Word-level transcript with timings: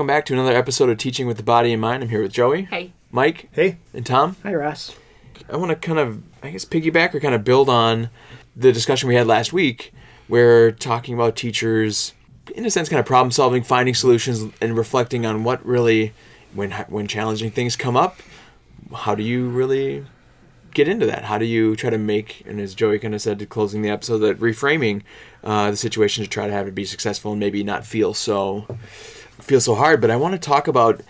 welcome 0.00 0.06
back 0.16 0.24
to 0.24 0.32
another 0.32 0.56
episode 0.56 0.88
of 0.88 0.96
Teaching 0.96 1.26
with 1.26 1.36
the 1.36 1.42
Body 1.42 1.74
and 1.74 1.80
Mind. 1.82 2.02
I'm 2.02 2.08
here 2.08 2.22
with 2.22 2.32
Joey, 2.32 2.62
Hey. 2.62 2.94
Mike, 3.10 3.50
Hey. 3.52 3.76
and 3.92 4.06
Tom. 4.06 4.34
Hi, 4.44 4.54
Ross. 4.54 4.96
I 5.46 5.58
want 5.58 5.68
to 5.72 5.76
kind 5.76 5.98
of, 5.98 6.22
I 6.42 6.48
guess, 6.48 6.64
piggyback 6.64 7.14
or 7.14 7.20
kind 7.20 7.34
of 7.34 7.44
build 7.44 7.68
on 7.68 8.08
the 8.56 8.72
discussion 8.72 9.10
we 9.10 9.14
had 9.14 9.26
last 9.26 9.52
week, 9.52 9.92
where 10.26 10.72
talking 10.72 11.12
about 11.12 11.36
teachers, 11.36 12.14
in 12.54 12.64
a 12.64 12.70
sense, 12.70 12.88
kind 12.88 12.98
of 12.98 13.04
problem 13.04 13.30
solving, 13.30 13.62
finding 13.62 13.94
solutions, 13.94 14.50
and 14.62 14.74
reflecting 14.74 15.26
on 15.26 15.44
what 15.44 15.62
really, 15.66 16.14
when 16.54 16.70
when 16.88 17.06
challenging 17.06 17.50
things 17.50 17.76
come 17.76 17.94
up, 17.94 18.20
how 18.94 19.14
do 19.14 19.22
you 19.22 19.50
really 19.50 20.06
get 20.72 20.88
into 20.88 21.04
that? 21.04 21.24
How 21.24 21.36
do 21.36 21.44
you 21.44 21.76
try 21.76 21.90
to 21.90 21.98
make, 21.98 22.42
and 22.46 22.58
as 22.58 22.74
Joey 22.74 22.98
kind 23.00 23.14
of 23.14 23.20
said, 23.20 23.38
to 23.40 23.44
closing 23.44 23.82
the 23.82 23.90
episode, 23.90 24.20
that 24.20 24.40
reframing 24.40 25.02
uh, 25.44 25.70
the 25.70 25.76
situation 25.76 26.24
to 26.24 26.30
try 26.30 26.46
to 26.46 26.52
have 26.54 26.66
it 26.66 26.74
be 26.74 26.86
successful 26.86 27.32
and 27.32 27.38
maybe 27.40 27.62
not 27.62 27.84
feel 27.84 28.14
so 28.14 28.66
feel 29.50 29.60
so 29.60 29.74
hard. 29.74 30.00
But 30.00 30.10
I 30.10 30.16
want 30.16 30.32
to 30.34 30.38
talk 30.38 30.68
about 30.68 31.02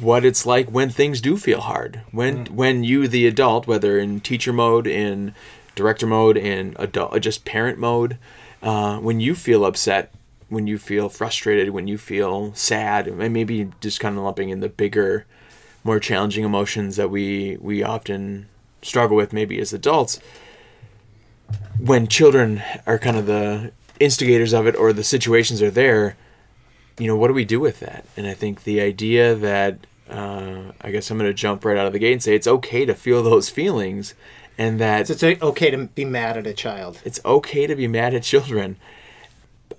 what 0.00 0.24
it's 0.24 0.46
like 0.46 0.70
when 0.70 0.88
things 0.88 1.20
do 1.20 1.36
feel 1.36 1.60
hard. 1.60 2.00
When 2.10 2.46
when 2.46 2.82
you, 2.82 3.06
the 3.06 3.26
adult, 3.26 3.66
whether 3.66 3.98
in 3.98 4.20
teacher 4.20 4.52
mode, 4.52 4.86
in 4.86 5.34
director 5.74 6.06
mode, 6.06 6.38
in 6.38 6.74
adult, 6.78 7.20
just 7.20 7.44
parent 7.44 7.78
mode, 7.78 8.16
uh, 8.62 8.98
when 8.98 9.20
you 9.20 9.34
feel 9.34 9.66
upset, 9.66 10.12
when 10.48 10.66
you 10.66 10.78
feel 10.78 11.10
frustrated, 11.10 11.70
when 11.70 11.86
you 11.86 11.98
feel 11.98 12.54
sad, 12.54 13.06
and 13.06 13.32
maybe 13.32 13.68
just 13.80 14.00
kind 14.00 14.16
of 14.16 14.24
lumping 14.24 14.48
in 14.48 14.60
the 14.60 14.70
bigger, 14.70 15.26
more 15.84 16.00
challenging 16.00 16.44
emotions 16.44 16.96
that 16.96 17.10
we 17.10 17.58
we 17.60 17.82
often 17.82 18.48
struggle 18.80 19.16
with, 19.16 19.34
maybe 19.34 19.60
as 19.60 19.74
adults. 19.74 20.18
When 21.78 22.08
children 22.08 22.62
are 22.86 22.98
kind 22.98 23.18
of 23.18 23.26
the 23.26 23.72
instigators 23.98 24.54
of 24.54 24.66
it, 24.66 24.74
or 24.74 24.94
the 24.94 25.04
situations 25.04 25.60
are 25.60 25.70
there, 25.70 26.16
you 27.00 27.06
know, 27.06 27.16
what 27.16 27.28
do 27.28 27.34
we 27.34 27.44
do 27.44 27.58
with 27.58 27.80
that? 27.80 28.04
And 28.16 28.26
I 28.26 28.34
think 28.34 28.64
the 28.64 28.80
idea 28.80 29.34
that 29.34 29.78
uh, 30.08 30.72
I 30.80 30.90
guess 30.90 31.10
I'm 31.10 31.18
going 31.18 31.30
to 31.30 31.34
jump 31.34 31.64
right 31.64 31.76
out 31.76 31.86
of 31.86 31.92
the 31.92 31.98
gate 31.98 32.12
and 32.12 32.22
say 32.22 32.34
it's 32.34 32.46
okay 32.46 32.84
to 32.84 32.94
feel 32.94 33.22
those 33.32 33.48
feelings, 33.48 34.14
and 34.58 34.78
that 34.80 35.08
It's 35.08 35.22
okay 35.22 35.70
to 35.70 35.86
be 35.86 36.04
mad 36.04 36.36
at 36.36 36.46
a 36.46 36.52
child. 36.52 37.00
it's 37.04 37.20
okay 37.24 37.66
to 37.66 37.74
be 37.74 37.88
mad 37.88 38.14
at 38.14 38.22
children. 38.22 38.76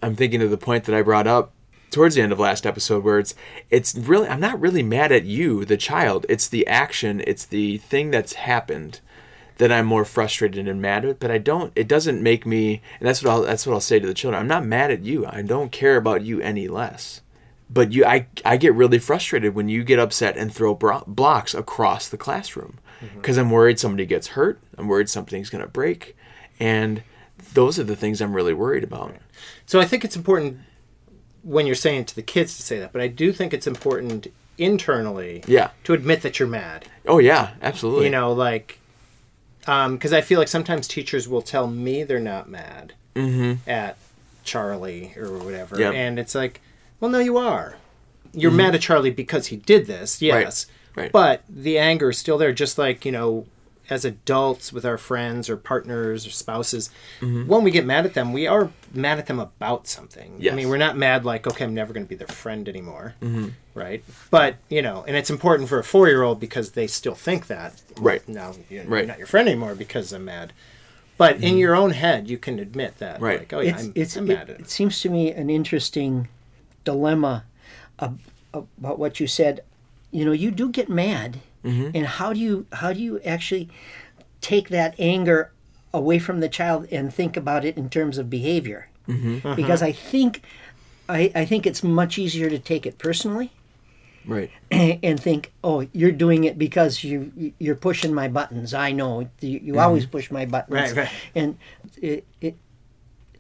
I'm 0.02 0.16
thinking 0.16 0.42
of 0.42 0.50
the 0.50 0.58
point 0.58 0.86
that 0.86 0.96
I 0.96 1.02
brought 1.04 1.28
up 1.28 1.52
towards 1.92 2.16
the 2.16 2.22
end 2.22 2.32
of 2.32 2.40
last 2.40 2.66
episode 2.66 3.04
where 3.04 3.20
it's 3.20 3.36
it's 3.70 3.94
really 3.96 4.28
I'm 4.28 4.40
not 4.40 4.60
really 4.60 4.82
mad 4.82 5.12
at 5.12 5.26
you, 5.26 5.66
the 5.66 5.78
child. 5.78 6.26
It's 6.30 6.48
the 6.48 6.66
action, 6.66 7.22
it's 7.28 7.46
the 7.46 7.78
thing 7.78 8.10
that's 8.10 8.34
happened 8.34 9.02
that 9.62 9.72
I'm 9.72 9.86
more 9.86 10.06
frustrated 10.06 10.67
and 10.67 10.81
mad 10.81 11.06
at, 11.06 11.20
but 11.20 11.30
I 11.30 11.38
don't 11.38 11.72
it 11.76 11.88
doesn't 11.88 12.20
make 12.20 12.48
me 12.48 12.81
and 13.00 13.08
that's 13.08 13.22
what 13.22 13.30
I'll 13.30 13.42
that's 13.44 13.68
what 13.68 13.73
I'll 13.73 13.80
say 13.80 14.00
to 14.00 14.08
the 14.08 14.16
children. 14.16 14.42
I'm 14.42 14.48
not 14.48 14.66
mad 14.66 14.90
at 14.90 15.03
you. 15.03 15.23
I 15.28 15.44
don't 15.44 15.72
care 15.72 15.98
about 15.98 16.23
you 16.23 16.42
any 16.42 16.68
less. 16.68 17.22
But 17.70 17.92
you 17.92 18.03
I 18.03 18.26
I 18.44 18.58
get 18.58 18.73
really 18.73 18.98
frustrated 18.98 19.53
when 19.53 19.70
you 19.70 19.84
get 19.84 20.00
upset 20.00 20.36
and 20.36 20.52
throw 20.52 20.73
bro- 20.73 21.03
blocks 21.06 21.53
across 21.53 22.09
the 22.09 22.18
classroom 22.18 22.80
mm-hmm. 23.00 23.18
because 23.18 23.38
I'm 23.38 23.52
worried 23.52 23.78
somebody 23.80 24.08
gets 24.08 24.30
hurt. 24.30 24.59
I'm 24.80 24.88
worried 24.88 25.09
something's 25.09 25.52
going 25.52 25.64
to 25.64 25.70
break. 25.70 26.18
And 26.59 27.03
those 27.53 27.78
are 27.78 27.84
the 27.84 27.96
things 27.96 28.20
I'm 28.20 28.34
really 28.36 28.56
worried 28.56 28.84
about. 28.84 29.16
So 29.68 29.80
I 29.80 29.86
think 29.86 30.03
it's 30.03 30.16
important 30.16 30.58
when 31.44 31.68
you're 31.68 31.75
saying 31.75 32.06
to 32.06 32.16
the 32.16 32.23
kids 32.23 32.56
to 32.56 32.64
say 32.64 32.80
that, 32.80 32.92
but 32.92 33.02
I 33.02 33.08
do 33.08 33.31
think 33.31 33.53
it's 33.53 33.68
important 33.68 34.25
internally 34.58 35.44
Yeah. 35.47 35.69
to 35.84 35.94
admit 35.94 36.24
that 36.24 36.40
you're 36.40 36.47
mad. 36.47 36.86
Oh 37.07 37.19
yeah, 37.19 37.52
absolutely. 37.62 38.06
You 38.06 38.12
know, 38.12 38.34
like, 38.34 38.80
Um, 39.68 39.96
because 39.96 40.14
I 40.14 40.22
feel 40.22 40.40
like 40.40 40.48
sometimes 40.48 40.88
teachers 40.88 41.28
will 41.28 41.42
tell 41.42 41.68
me 41.68 42.04
they're 42.04 42.20
not 42.20 42.50
mad 42.50 42.94
mm-hmm. 43.16 43.70
at 43.70 43.98
Charlie 44.44 45.14
or 45.18 45.38
whatever. 45.38 45.80
Yep. 45.80 45.94
And 45.94 46.20
it's 46.20 46.34
like, 46.34 46.62
well, 47.00 47.12
no, 47.12 47.20
you 47.20 47.38
are. 47.38 47.76
You're 48.34 48.52
mm-hmm. 48.52 48.58
mad 48.58 48.76
at 48.76 48.82
Charlie 48.82 49.12
because 49.12 49.48
he 49.48 49.58
did 49.58 49.88
this, 49.88 50.22
yes. 50.22 50.66
Right. 50.96 51.12
But 51.12 51.44
the 51.48 51.78
anger 51.78 52.10
is 52.10 52.18
still 52.18 52.38
there, 52.38 52.52
just 52.54 52.78
like, 52.78 53.06
you 53.06 53.12
know, 53.12 53.46
as 53.91 54.06
adults 54.06 54.72
with 54.72 54.85
our 54.85 54.97
friends 54.97 55.50
or 55.50 55.57
partners 55.57 56.25
or 56.25 56.29
spouses, 56.29 56.90
mm-hmm. 57.19 57.46
when 57.46 57.62
we 57.63 57.69
get 57.69 57.85
mad 57.85 58.06
at 58.06 58.13
them, 58.13 58.31
we 58.31 58.47
are 58.47 58.72
mad 58.94 59.19
at 59.19 59.25
them 59.28 59.40
about 59.40 59.85
something. 59.85 60.38
Yes. 60.40 60.53
I 60.53 60.56
mean, 60.56 60.69
we're 60.69 60.78
not 60.78 60.96
mad 60.97 61.25
like, 61.25 61.46
okay, 61.46 61.66
I'm 61.66 61.74
never 61.74 61.91
going 61.91 62.06
to 62.06 62.09
be 62.09 62.16
their 62.16 62.28
friend 62.28 62.69
anymore. 62.69 63.16
Mm-hmm. 63.22 63.50
Right. 63.74 64.03
But, 64.30 64.56
you 64.69 64.81
know, 64.81 65.03
and 65.06 65.18
it's 65.18 65.30
important 65.30 65.68
for 65.68 65.78
a 65.78 65.84
four 65.84 66.07
year 66.07 66.24
old 66.24 66.40
because 66.40 66.72
they 66.72 66.88
still 66.88 67.16
think 67.16 67.47
that. 67.47 67.81
Right. 67.97 68.28
Now 68.30 68.53
you're 68.69 68.85
Right. 68.85 69.06
not 69.06 69.18
your 69.18 69.28
friend 69.28 69.50
anymore 69.50 69.75
because 69.75 70.13
I'm 70.13 70.25
mad. 70.25 70.53
But 71.18 71.35
in 71.35 71.41
mm-hmm. 71.41 71.57
your 71.57 71.75
own 71.75 71.91
head, 71.91 72.30
you 72.30 72.38
can 72.38 72.59
admit 72.59 72.97
that. 73.00 73.19
Right. 73.19 73.40
Like, 73.40 73.53
oh, 73.53 73.59
yeah, 73.59 73.74
it's, 73.74 73.84
I'm, 73.84 73.94
it's, 73.94 74.16
I'm 74.16 74.31
it, 74.31 74.38
at 74.40 74.47
him. 74.47 74.56
it 74.62 74.69
seems 74.69 75.01
to 75.01 75.09
me 75.09 75.31
an 75.31 75.50
interesting 75.50 76.30
dilemma 76.85 77.44
about 78.00 78.97
what 78.97 79.19
you 79.19 79.28
said. 79.28 79.63
You 80.12 80.25
know, 80.25 80.31
you 80.31 80.50
do 80.50 80.69
get 80.69 80.90
mad, 80.90 81.41
Mm-hmm. 81.64 81.92
and 81.94 82.06
how 82.08 82.34
do 82.34 82.40
you 82.40 82.66
how 82.74 82.92
do 82.94 83.00
you 83.00 83.20
actually 83.22 83.70
take 84.42 84.70
that 84.70 84.96
anger 84.98 85.52
away 85.94 86.18
from 86.18 86.40
the 86.40 86.50
child 86.50 86.88
and 86.92 87.14
think 87.14 87.38
about 87.38 87.64
it 87.66 87.78
in 87.78 87.90
terms 87.90 88.18
of 88.18 88.30
behavior? 88.30 88.90
Mm-hmm. 89.08 89.56
Because 89.56 89.82
I 89.84 89.92
think 89.92 90.42
I, 91.10 91.32
I 91.36 91.46
think 91.46 91.68
it's 91.68 91.84
much 91.84 92.18
easier 92.18 92.50
to 92.50 92.58
take 92.58 92.86
it 92.86 92.98
personally 92.98 93.52
right. 94.26 94.50
and 94.72 95.20
think, 95.20 95.52
"Oh, 95.64 95.88
you're 95.94 96.12
doing 96.12 96.46
it 96.46 96.58
because 96.58 97.04
you 97.04 97.54
you're 97.60 97.76
pushing 97.76 98.14
my 98.14 98.28
buttons." 98.28 98.74
I 98.74 98.92
know 98.92 99.30
you, 99.42 99.60
you 99.62 99.80
always 99.80 100.06
push 100.06 100.32
my 100.32 100.46
buttons, 100.46 100.94
Right, 100.94 100.96
right. 100.96 101.10
and 101.36 101.58
it, 102.02 102.26
it 102.40 102.56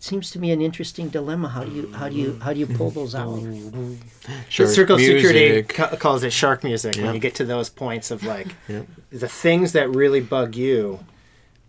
it 0.01 0.05
seems 0.05 0.31
to 0.31 0.39
me 0.39 0.49
an 0.51 0.61
interesting 0.63 1.09
dilemma. 1.09 1.47
How 1.49 1.63
do 1.63 1.71
you 1.71 1.93
how 1.93 2.09
do 2.09 2.15
you 2.15 2.39
how 2.41 2.53
do 2.53 2.59
you 2.59 2.65
pull 2.65 2.89
those 2.89 3.13
out? 3.13 3.39
Sure. 4.49 4.65
The 4.67 4.73
Circle 4.73 4.95
of 4.95 5.01
Security 5.01 5.61
ca- 5.63 5.95
calls 5.95 6.23
it 6.23 6.33
shark 6.33 6.63
music 6.63 6.95
when 6.97 7.13
you 7.13 7.19
get 7.19 7.35
to 7.35 7.45
those 7.45 7.69
points 7.69 8.09
of 8.11 8.23
like 8.23 8.47
Yep. 8.67 8.87
the 9.11 9.27
things 9.27 9.73
that 9.73 9.89
really 9.89 10.21
bug 10.21 10.55
you. 10.55 10.99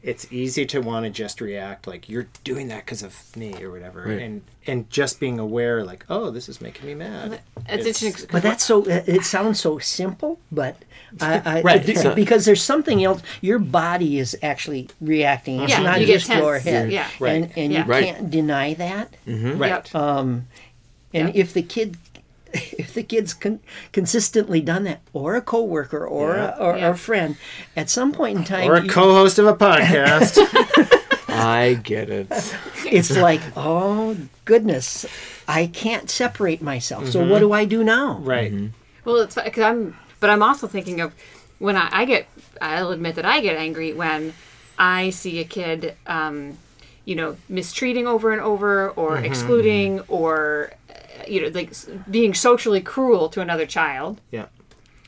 It's 0.03 0.33
easy 0.33 0.67
to 0.67 0.81
want 0.81 1.05
to 1.05 1.11
just 1.11 1.41
react 1.41 1.87
like 1.87 2.09
you're 2.09 2.27
doing 2.43 2.67
that 2.69 2.85
because 2.85 3.05
of 3.05 3.37
me 3.37 3.63
or 3.63 3.71
whatever, 3.71 4.03
Right. 4.03 4.19
and 4.21 4.43
and 4.67 4.91
just 4.91 5.21
being 5.21 5.39
aware 5.39 5.85
like, 5.85 6.05
oh, 6.09 6.31
this 6.31 6.49
is 6.49 6.61
making 6.61 6.87
me 6.87 6.95
mad. 6.95 7.41
It's, 7.69 7.87
interesting. 7.87 8.13
'cause 8.13 8.27
But 8.31 8.43
that's 8.43 8.65
so. 8.65 8.85
It 8.85 9.23
sounds 9.25 9.61
so 9.61 9.79
simple, 9.79 10.41
but 10.51 10.77
I, 11.21 11.43
I, 11.59 11.61
Right. 11.63 11.89
it- 11.89 12.15
because 12.17 12.45
there's 12.45 12.63
something 12.63 13.05
else. 13.05 13.23
Your 13.41 13.59
body 13.61 14.19
is 14.19 14.37
actually 14.43 14.89
reacting. 15.01 15.61
It's 15.61 15.71
Yeah, 15.71 15.83
not 15.83 16.01
you 16.01 16.07
get 16.07 16.15
just 16.21 16.29
your 16.31 16.55
tense. 16.55 16.65
head. 16.65 16.91
Yeah. 16.93 17.09
Right. 17.21 17.34
And 17.45 17.53
and 17.57 17.73
Yeah. 17.73 17.84
you 17.84 17.91
Right. 17.91 18.05
can't 18.07 18.31
deny 18.31 18.75
that. 18.75 19.15
right. 19.27 19.69
Yep. 19.69 19.95
Um, 19.95 20.49
and 21.15 21.29
Yeah. 21.34 21.41
if 21.43 21.53
the 21.55 21.63
kid, 21.63 21.97
if 22.79 22.95
the 22.95 23.03
kid's 23.03 23.35
con- 23.35 23.61
consistently 23.93 24.61
done 24.61 24.85
that, 24.85 25.01
or 25.13 25.37
a 25.37 25.41
coworker, 25.43 26.07
or 26.07 26.35
Yeah. 26.37 26.55
a, 26.57 26.63
or 26.63 26.77
Yeah. 26.77 26.89
a 26.91 26.95
friend, 26.95 27.37
at 27.77 27.89
some 27.91 28.13
point 28.13 28.39
in 28.39 28.45
time, 28.45 28.71
Or 28.71 28.75
a 28.77 28.83
you- 28.83 28.89
co-host 28.91 29.39
of 29.39 29.47
a 29.47 29.55
podcast. 29.55 30.39
I 31.29 31.81
get 31.83 32.11
it. 32.11 32.27
it's 32.87 33.17
like, 33.17 33.41
oh 33.57 34.17
goodness, 34.45 35.07
I 35.49 35.67
can't 35.67 36.11
separate 36.11 36.61
myself. 36.63 37.09
So 37.09 37.27
what 37.27 37.39
do 37.41 37.53
I 37.53 37.65
do 37.65 37.83
now? 37.83 38.19
right. 38.19 38.53
Well, 39.05 39.17
it's 39.17 39.34
because 39.34 39.63
I'm, 39.65 39.97
but 40.21 40.31
I'm 40.31 40.43
also 40.43 40.67
thinking 40.69 41.01
of 41.01 41.15
when 41.59 41.77
I, 41.77 41.89
I 41.91 42.05
get. 42.05 42.27
I'll 42.61 42.91
admit 42.93 43.17
that 43.17 43.25
I 43.25 43.41
get 43.41 43.57
angry 43.57 43.93
when 43.93 44.34
I 44.79 45.11
see 45.11 45.41
a 45.41 45.45
kid, 45.45 45.97
um, 46.07 46.59
you 47.05 47.17
know, 47.17 47.37
mistreating 47.49 48.07
over 48.07 48.31
and 48.31 48.41
over, 48.41 48.91
or 48.91 49.16
excluding, 49.19 50.01
or 50.07 50.71
uh, 50.72 50.77
you 51.28 51.42
know, 51.42 51.48
like 51.48 51.72
being 52.10 52.34
socially 52.34 52.80
cruel 52.80 53.28
to 53.30 53.41
another 53.41 53.66
child. 53.66 54.21
Yeah. 54.30 54.47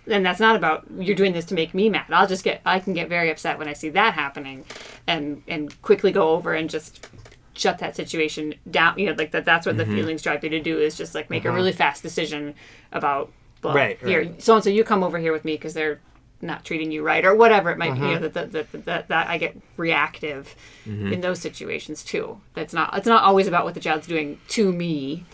And 0.06 0.24
that's 0.24 0.40
not 0.40 0.54
about 0.54 0.86
you're 0.98 1.16
doing 1.16 1.32
this 1.32 1.46
to 1.46 1.54
make 1.54 1.72
me 1.72 1.88
mad. 1.88 2.06
I'll 2.10 2.26
just 2.26 2.44
get 2.44 2.60
I 2.66 2.78
can 2.78 2.92
get 2.92 3.08
very 3.08 3.30
upset 3.30 3.58
when 3.58 3.68
I 3.68 3.72
see 3.72 3.88
that 3.90 4.14
happening, 4.14 4.64
and 5.06 5.42
and 5.48 5.80
quickly 5.80 6.12
go 6.12 6.30
over 6.30 6.52
and 6.52 6.68
just 6.68 7.08
shut 7.54 7.78
that 7.78 7.96
situation 7.96 8.54
down. 8.70 8.98
You 8.98 9.06
know, 9.06 9.14
like 9.16 9.30
that. 9.30 9.44
That's 9.44 9.64
what 9.66 9.76
the 9.76 9.84
mm-hmm. 9.84 9.94
feelings 9.94 10.22
drive 10.22 10.42
me 10.42 10.50
to 10.50 10.60
do 10.60 10.78
is 10.78 10.96
just 10.96 11.14
like 11.14 11.30
make 11.30 11.44
a 11.44 11.48
uh-huh. 11.48 11.56
really 11.56 11.72
fast 11.72 12.02
decision 12.02 12.54
about. 12.92 13.32
Well, 13.62 13.74
Right, 13.74 13.98
here, 13.98 14.24
right. 14.24 14.42
so 14.42 14.56
and 14.56 14.62
so, 14.62 14.68
you 14.68 14.84
come 14.84 15.02
over 15.02 15.18
here 15.18 15.32
with 15.32 15.46
me 15.46 15.54
because 15.54 15.72
they're 15.72 15.98
not 16.42 16.64
treating 16.64 16.92
you 16.92 17.02
right, 17.02 17.24
or 17.24 17.34
whatever 17.34 17.70
it 17.70 17.78
might 17.78 17.94
be. 17.94 18.00
You 18.00 18.06
know, 18.06 18.12
uh-huh. 18.16 18.28
that, 18.28 18.52
that, 18.52 18.72
that, 18.72 18.84
that, 18.84 19.08
that 19.08 19.28
I 19.28 19.38
get 19.38 19.56
reactive 19.78 20.54
mm-hmm. 20.86 21.14
in 21.14 21.20
those 21.22 21.40
situations 21.40 22.04
too. 22.04 22.40
That's 22.52 22.74
not. 22.74 22.94
It's 22.96 23.06
not 23.06 23.22
always 23.22 23.46
about 23.46 23.64
what 23.64 23.72
the 23.72 23.80
child's 23.80 24.06
doing 24.06 24.38
to 24.48 24.70
me. 24.70 25.24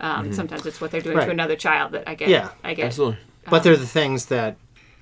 Um, 0.00 0.24
mm-hmm. 0.24 0.32
Sometimes 0.32 0.64
it's 0.66 0.80
what 0.80 0.90
they're 0.90 1.00
doing 1.00 1.16
Right. 1.16 1.26
to 1.26 1.30
another 1.30 1.56
child 1.56 1.92
that 1.92 2.08
I 2.08 2.14
get. 2.14 2.28
Yeah, 2.28 2.50
I 2.64 2.74
get. 2.74 2.86
Absolutely. 2.86 3.16
Um, 3.46 3.50
but 3.50 3.62
they're 3.62 3.76
the 3.76 3.86
things 3.86 4.26
that 4.26 4.56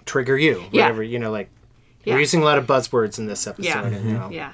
trigger 0.04 0.36
you. 0.36 0.64
Yeah. 0.72 0.84
Whatever 0.84 1.02
you 1.02 1.18
know, 1.18 1.30
like 1.30 1.50
Yeah. 2.04 2.14
we're 2.14 2.20
using 2.20 2.42
a 2.42 2.44
lot 2.44 2.58
of 2.58 2.66
buzzwords 2.66 3.18
in 3.18 3.26
this 3.26 3.46
episode. 3.46 3.68
Yeah. 3.68 3.84
And, 3.84 3.94
you 3.94 4.00
mm-hmm. 4.00 4.12
know, 4.14 4.30
Yeah. 4.30 4.52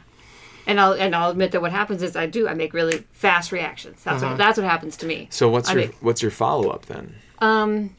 And 0.66 0.80
I'll 0.80 0.92
and 0.92 1.14
I'll 1.14 1.30
admit 1.30 1.52
that 1.52 1.60
what 1.60 1.72
happens 1.72 2.02
is 2.02 2.16
I 2.16 2.26
do 2.26 2.48
I 2.48 2.54
make 2.54 2.72
really 2.72 3.04
fast 3.12 3.52
reactions. 3.52 4.02
That's 4.02 4.22
what 4.22 4.28
uh-huh. 4.28 4.36
that's 4.36 4.58
what 4.58 4.66
happens 4.66 4.96
to 4.98 5.06
me. 5.06 5.28
So 5.30 5.48
what's 5.48 5.68
I 5.68 5.72
your 5.74 5.82
make- 5.82 5.96
what's 6.00 6.22
your 6.22 6.30
follow 6.30 6.70
up 6.70 6.86
then? 6.86 7.16
Um, 7.38 7.96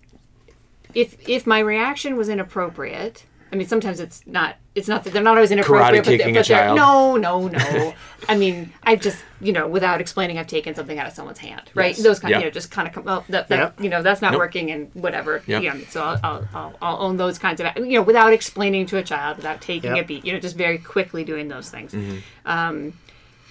if 0.96 1.30
if 1.30 1.46
my 1.46 1.60
reaction 1.60 2.16
was 2.16 2.28
inappropriate, 2.28 3.24
I 3.54 3.56
mean, 3.58 3.68
sometimes 3.68 4.00
it's 4.00 4.26
not. 4.26 4.58
It's 4.74 4.88
not 4.88 5.04
that 5.06 5.14
they're 5.14 5.22
not 5.24 5.36
always 5.38 5.52
inappropriate. 5.52 6.04
but 6.04 6.10
kicking 6.12 6.34
they're, 6.34 6.42
a 6.42 6.44
but 6.44 6.48
they're- 6.48 6.58
child. 6.58 6.78
No, 6.78 7.16
no, 7.16 7.48
no. 7.48 7.94
I 8.28 8.36
mean, 8.36 8.74
I've 8.84 9.00
just 9.02 9.24
you 9.40 9.54
know, 9.54 9.68
without 9.68 10.02
explaining, 10.02 10.38
I've 10.40 10.48
taken 10.48 10.74
something 10.76 10.98
out 10.98 11.08
of 11.08 11.14
someone's 11.14 11.38
hand, 11.40 11.70
right? 11.76 11.96
Yes. 11.96 12.04
Those 12.04 12.20
kind, 12.20 12.32
Yeah. 12.32 12.40
you 12.40 12.46
know, 12.46 12.50
just 12.52 12.72
kind 12.72 12.88
of 12.88 12.94
come. 12.94 13.04
Well, 13.04 13.24
that, 13.30 13.48
that 13.50 13.60
Yep. 13.60 13.82
you 13.82 13.90
know, 13.90 14.02
that's 14.02 14.22
not 14.22 14.32
Nope. 14.32 14.40
working, 14.40 14.72
and 14.72 14.90
whatever. 14.94 15.44
Yep. 15.46 15.62
Yeah. 15.64 15.78
So 15.90 16.04
I'll, 16.04 16.20
I'll, 16.24 16.48
I'll, 16.54 16.76
I'll 16.82 17.02
own 17.04 17.18
those 17.18 17.38
kinds 17.38 17.62
of, 17.62 17.68
you 17.78 17.94
know, 17.94 18.02
without 18.02 18.34
explaining 18.34 18.88
to 18.88 18.98
a 18.98 19.04
child, 19.04 19.38
without 19.38 19.62
taking 19.62 19.96
Yep. 19.96 20.04
a 20.04 20.08
beat, 20.08 20.26
you 20.26 20.34
know, 20.34 20.40
just 20.40 20.58
very 20.58 20.78
quickly 20.80 21.24
doing 21.24 21.48
those 21.48 21.70
things. 21.70 21.94
Mm-hmm. 21.94 22.18
Um, 22.46 22.94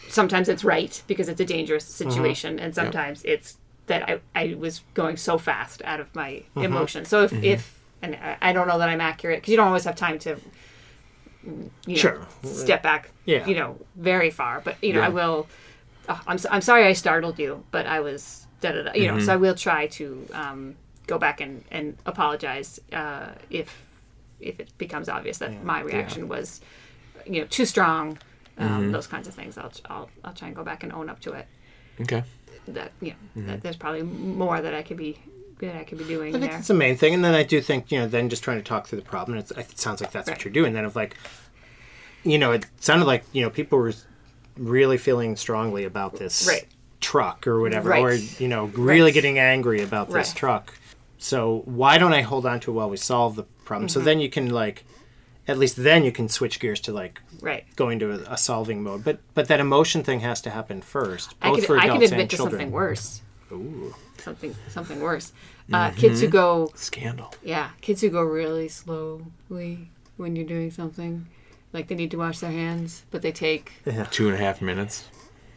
sometimes 0.08 0.48
it's 0.48 0.64
right 0.64 1.02
because 1.06 1.28
it's 1.28 1.40
a 1.40 1.44
dangerous 1.46 1.84
Mm-hmm. 1.84 2.10
situation, 2.10 2.58
and 2.58 2.74
sometimes 2.74 3.22
it's 3.24 3.56
that 3.86 4.08
I, 4.08 4.20
I 4.34 4.54
was 4.54 4.80
going 4.94 5.16
so 5.16 5.38
fast 5.38 5.82
out 5.84 6.00
of 6.00 6.14
my 6.14 6.30
Mm-hmm. 6.56 6.62
emotion. 6.64 7.04
So 7.04 7.22
if, 7.22 7.32
if 7.44 7.73
and 8.04 8.38
I- 8.42 8.52
don't 8.52 8.68
know 8.68 8.78
that 8.78 8.88
I'm 8.88 9.00
accurate 9.00 9.38
because 9.40 9.50
you 9.50 9.56
don't 9.56 9.66
always 9.68 9.84
have 9.84 9.96
time 9.96 10.18
to 10.20 10.36
you 11.44 11.70
know, 11.86 11.94
Sure. 11.94 12.26
step 12.42 12.82
back 12.82 13.10
Yeah. 13.26 13.46
you 13.46 13.54
know 13.54 13.78
very 13.96 14.30
far 14.30 14.60
but 14.64 14.76
you 14.82 14.92
know 14.94 15.00
Yeah. 15.00 15.06
I 15.06 15.10
will 15.10 15.46
oh, 16.08 16.20
I'm, 16.26 16.38
so- 16.38 16.48
I'm 16.50 16.62
sorry 16.62 16.86
I 16.86 16.92
startled 16.94 17.38
you 17.38 17.64
but 17.70 17.86
I 17.86 18.00
was 18.00 18.46
da, 18.60 18.72
da, 18.72 18.82
da, 18.84 18.92
you 18.94 19.08
know 19.08 19.18
so 19.20 19.32
I 19.32 19.36
will 19.36 19.54
try 19.54 19.86
to 19.88 20.26
um, 20.32 20.76
go 21.06 21.18
back 21.18 21.40
and, 21.40 21.64
and 21.70 21.96
apologize 22.06 22.80
uh, 22.92 23.28
if 23.50 23.68
if 24.40 24.58
it 24.60 24.68
becomes 24.78 25.08
obvious 25.08 25.38
that 25.38 25.62
my 25.64 25.80
reaction 25.80 26.28
was 26.28 26.60
you 27.26 27.40
know 27.40 27.46
too 27.46 27.64
strong 27.66 28.18
um, 28.58 28.92
those 28.92 29.06
kinds 29.06 29.26
of 29.28 29.34
things 29.34 29.58
I'll, 29.58 29.72
I'll 29.86 30.08
I'll 30.24 30.32
try 30.34 30.48
and 30.48 30.56
go 30.56 30.62
back 30.64 30.82
and 30.82 30.92
own 30.92 31.08
up 31.10 31.20
to 31.20 31.32
it 31.32 31.46
Okay. 32.00 32.22
that 32.68 32.92
you 33.00 33.12
know 33.34 33.46
that 33.48 33.60
there's 33.62 33.76
probably 33.76 34.02
more 34.02 34.60
that 34.62 34.74
I 34.74 34.82
could 34.82 34.96
be 34.96 35.18
that 35.66 35.76
I 35.76 35.84
could 35.84 35.98
be 35.98 36.04
doing 36.04 36.28
I 36.28 36.32
think 36.32 36.44
there 36.44 36.52
that's 36.52 36.68
the 36.68 36.74
main 36.74 36.96
thing, 36.96 37.14
and 37.14 37.24
then 37.24 37.34
I 37.34 37.42
do 37.42 37.60
think 37.60 37.90
you 37.92 37.98
know, 37.98 38.06
then 38.06 38.28
just 38.28 38.42
trying 38.44 38.58
to 38.58 38.62
talk 38.64 38.86
through 38.86 39.00
the 39.00 39.04
problem. 39.04 39.38
It's, 39.38 39.50
it 39.52 39.78
sounds 39.78 40.00
like 40.00 40.10
that's 40.12 40.28
Right. 40.28 40.36
what 40.38 40.44
you're 40.44 40.52
doing. 40.52 40.72
Then 40.72 40.84
of 40.84 40.96
like, 40.96 41.16
you 42.22 42.38
know, 42.38 42.52
it 42.52 42.66
sounded 42.80 43.06
like 43.06 43.24
you 43.32 43.42
know 43.42 43.50
people 43.50 43.78
were 43.78 43.92
really 44.56 44.96
feeling 44.98 45.36
strongly 45.36 45.84
about 45.84 46.16
this 46.16 46.46
Right. 46.46 46.66
truck 47.00 47.46
or 47.46 47.60
whatever, 47.60 47.90
Right. 47.90 48.02
or 48.02 48.14
you 48.14 48.48
know, 48.48 48.66
really 48.66 49.12
getting 49.12 49.38
angry 49.38 49.82
about 49.82 50.10
this 50.10 50.32
truck. 50.32 50.74
So 51.18 51.62
why 51.64 51.98
don't 51.98 52.12
I 52.12 52.22
hold 52.22 52.46
on 52.46 52.60
to 52.60 52.70
it 52.70 52.74
while 52.74 52.90
we 52.90 52.96
solve 52.96 53.36
the 53.36 53.44
problem? 53.64 53.88
Mm-hmm. 53.88 53.92
So 53.92 54.00
then 54.00 54.20
you 54.20 54.28
can 54.28 54.50
like, 54.50 54.84
at 55.48 55.58
least 55.58 55.76
then 55.76 56.04
you 56.04 56.12
can 56.12 56.28
switch 56.28 56.60
gears 56.60 56.80
to 56.80 56.92
like 56.92 57.20
right 57.40 57.64
going 57.76 57.98
to 57.98 58.12
a, 58.12 58.34
a 58.34 58.36
solving 58.38 58.82
mode. 58.82 59.04
But 59.04 59.18
but 59.34 59.48
that 59.48 59.60
emotion 59.60 60.02
thing 60.04 60.20
has 60.20 60.40
to 60.42 60.50
happen 60.50 60.80
first, 60.82 61.34
I 61.42 61.48
both 61.50 61.58
could 61.60 61.66
for 61.66 61.78
I 61.78 61.84
adults 61.84 61.98
could 62.00 62.04
admit 62.12 62.20
and 62.20 62.30
to 62.30 62.36
children. 62.36 62.60
something 62.60 62.70
worse 62.72 63.20
Ooh. 63.56 63.94
something 64.18 64.54
something 64.68 65.00
worse 65.00 65.32
uh, 65.72 65.88
mm-hmm. 65.88 65.98
kids 65.98 66.20
who 66.20 66.28
go 66.28 66.70
Scandal. 66.74 67.32
Yeah, 67.42 67.70
kids 67.80 68.00
who 68.02 68.10
go 68.10 68.22
really 68.22 68.68
slowly 68.68 69.88
when 70.16 70.36
you're 70.36 70.46
doing 70.46 70.70
something, 70.70 71.26
like 71.72 71.88
they 71.88 71.94
need 71.94 72.10
to 72.10 72.18
wash 72.18 72.38
their 72.40 72.50
hands, 72.50 73.02
but 73.10 73.22
they 73.22 73.32
take 73.32 73.72
Two 74.10 74.26
and 74.28 74.34
a 74.34 74.38
half 74.38 74.60
minutes. 74.60 75.08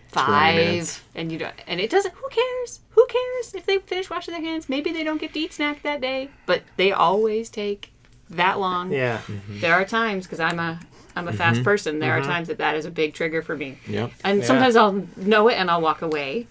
five, 0.07 0.55
minutes. 0.55 1.01
and 1.13 1.31
you 1.31 1.37
don't, 1.37 1.53
and 1.67 1.79
it 1.79 1.89
doesn't. 1.89 2.13
Who 2.13 2.29
cares? 2.29 2.79
Who 2.91 3.05
cares 3.07 3.53
if 3.53 3.65
they 3.65 3.79
finish 3.79 4.09
washing 4.09 4.33
their 4.33 4.41
hands? 4.41 4.69
Maybe 4.69 4.91
they 4.93 5.03
don't 5.03 5.19
get 5.19 5.33
to 5.33 5.39
eat 5.39 5.53
snack 5.53 5.83
that 5.83 5.99
day, 6.01 6.29
but 6.45 6.63
they 6.77 6.91
always 6.91 7.49
take 7.49 7.91
that 8.29 8.59
long. 8.59 8.91
Yeah. 8.91 9.17
Mm-hmm. 9.19 9.59
There 9.59 9.73
are 9.73 9.85
times 9.85 10.25
because 10.25 10.39
I'm 10.39 10.59
a 10.59 10.79
I'm 11.15 11.27
a 11.27 11.33
fast 11.33 11.57
mm-hmm. 11.57 11.63
person. 11.65 11.99
There 11.99 12.13
are 12.13 12.21
times 12.21 12.47
that 12.47 12.59
that 12.59 12.75
is 12.75 12.85
a 12.85 12.91
big 12.91 13.13
trigger 13.13 13.41
for 13.41 13.57
me. 13.57 13.77
Yep. 13.87 14.11
And 14.23 14.39
Yeah. 14.39 14.45
sometimes 14.45 14.75
I'll 14.75 15.05
know 15.17 15.47
it 15.49 15.55
and 15.55 15.69
I'll 15.69 15.81
walk 15.81 16.01
away, 16.01 16.47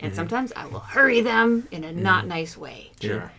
and 0.00 0.12
mm-hmm. 0.12 0.16
sometimes 0.16 0.52
I 0.56 0.66
will 0.66 0.80
hurry 0.80 1.20
them 1.20 1.68
in 1.70 1.84
a 1.84 1.88
mm-hmm. 1.88 2.02
not 2.02 2.26
nice 2.26 2.56
way, 2.56 2.90
Sure. 3.00 3.30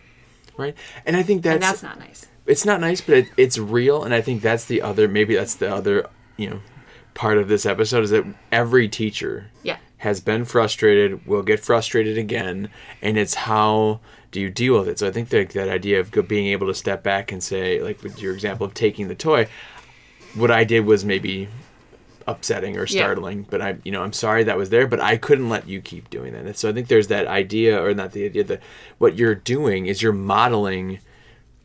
Right. 0.56 0.74
And 1.06 1.16
I 1.16 1.22
think 1.22 1.42
that's, 1.42 1.54
and 1.54 1.62
that's 1.62 1.82
not 1.82 1.98
nice. 1.98 2.26
it's 2.46 2.64
not 2.64 2.80
nice, 2.80 3.00
but 3.00 3.16
it, 3.16 3.28
it's 3.36 3.58
real. 3.58 4.04
And 4.04 4.12
I 4.14 4.20
think 4.20 4.42
that's 4.42 4.66
the 4.66 4.82
other, 4.82 5.08
maybe 5.08 5.34
that's 5.34 5.54
the 5.54 5.74
other, 5.74 6.06
you 6.36 6.50
know, 6.50 6.60
part 7.14 7.38
of 7.38 7.48
this 7.48 7.64
episode 7.66 8.04
is 8.04 8.10
that 8.10 8.24
every 8.50 8.88
teacher 8.88 9.50
Yeah. 9.62 9.78
has 9.98 10.20
been 10.20 10.44
frustrated, 10.44 11.26
will 11.26 11.42
get 11.42 11.60
frustrated 11.60 12.18
again, 12.18 12.68
and 13.00 13.16
it's 13.16 13.34
how 13.34 14.00
do 14.30 14.40
you 14.40 14.50
deal 14.50 14.78
with 14.78 14.88
it. 14.88 14.98
So 14.98 15.08
I 15.08 15.10
think 15.10 15.30
that 15.30 15.50
that 15.50 15.68
idea 15.68 16.00
of 16.00 16.10
being 16.28 16.46
able 16.48 16.66
to 16.66 16.74
step 16.74 17.02
back 17.02 17.32
and 17.32 17.42
say, 17.42 17.80
like 17.80 18.02
with 18.02 18.20
your 18.20 18.34
example 18.34 18.66
of 18.66 18.74
taking 18.74 19.08
the 19.08 19.14
toy, 19.14 19.48
what 20.34 20.50
I 20.50 20.64
did 20.64 20.86
was 20.86 21.04
maybe 21.04 21.48
upsetting 22.26 22.76
or 22.76 22.86
Yeah. 22.86 23.02
startling, 23.02 23.46
but 23.50 23.60
I, 23.62 23.76
you 23.84 23.92
know, 23.92 24.02
I'm 24.02 24.12
sorry 24.12 24.44
that 24.44 24.56
was 24.56 24.70
there, 24.70 24.86
but 24.86 25.00
I 25.00 25.16
couldn't 25.16 25.48
let 25.48 25.68
you 25.68 25.80
keep 25.80 26.10
doing 26.10 26.32
that. 26.32 26.44
And 26.46 26.56
so 26.56 26.68
I 26.68 26.72
think 26.72 26.88
there's 26.88 27.08
that 27.08 27.26
idea, 27.26 27.82
or 27.82 27.94
not 27.94 28.12
the 28.12 28.24
idea 28.24 28.44
that 28.44 28.60
what 28.98 29.16
you're 29.16 29.34
doing 29.34 29.86
is 29.86 30.02
you're 30.02 30.12
modeling. 30.12 30.98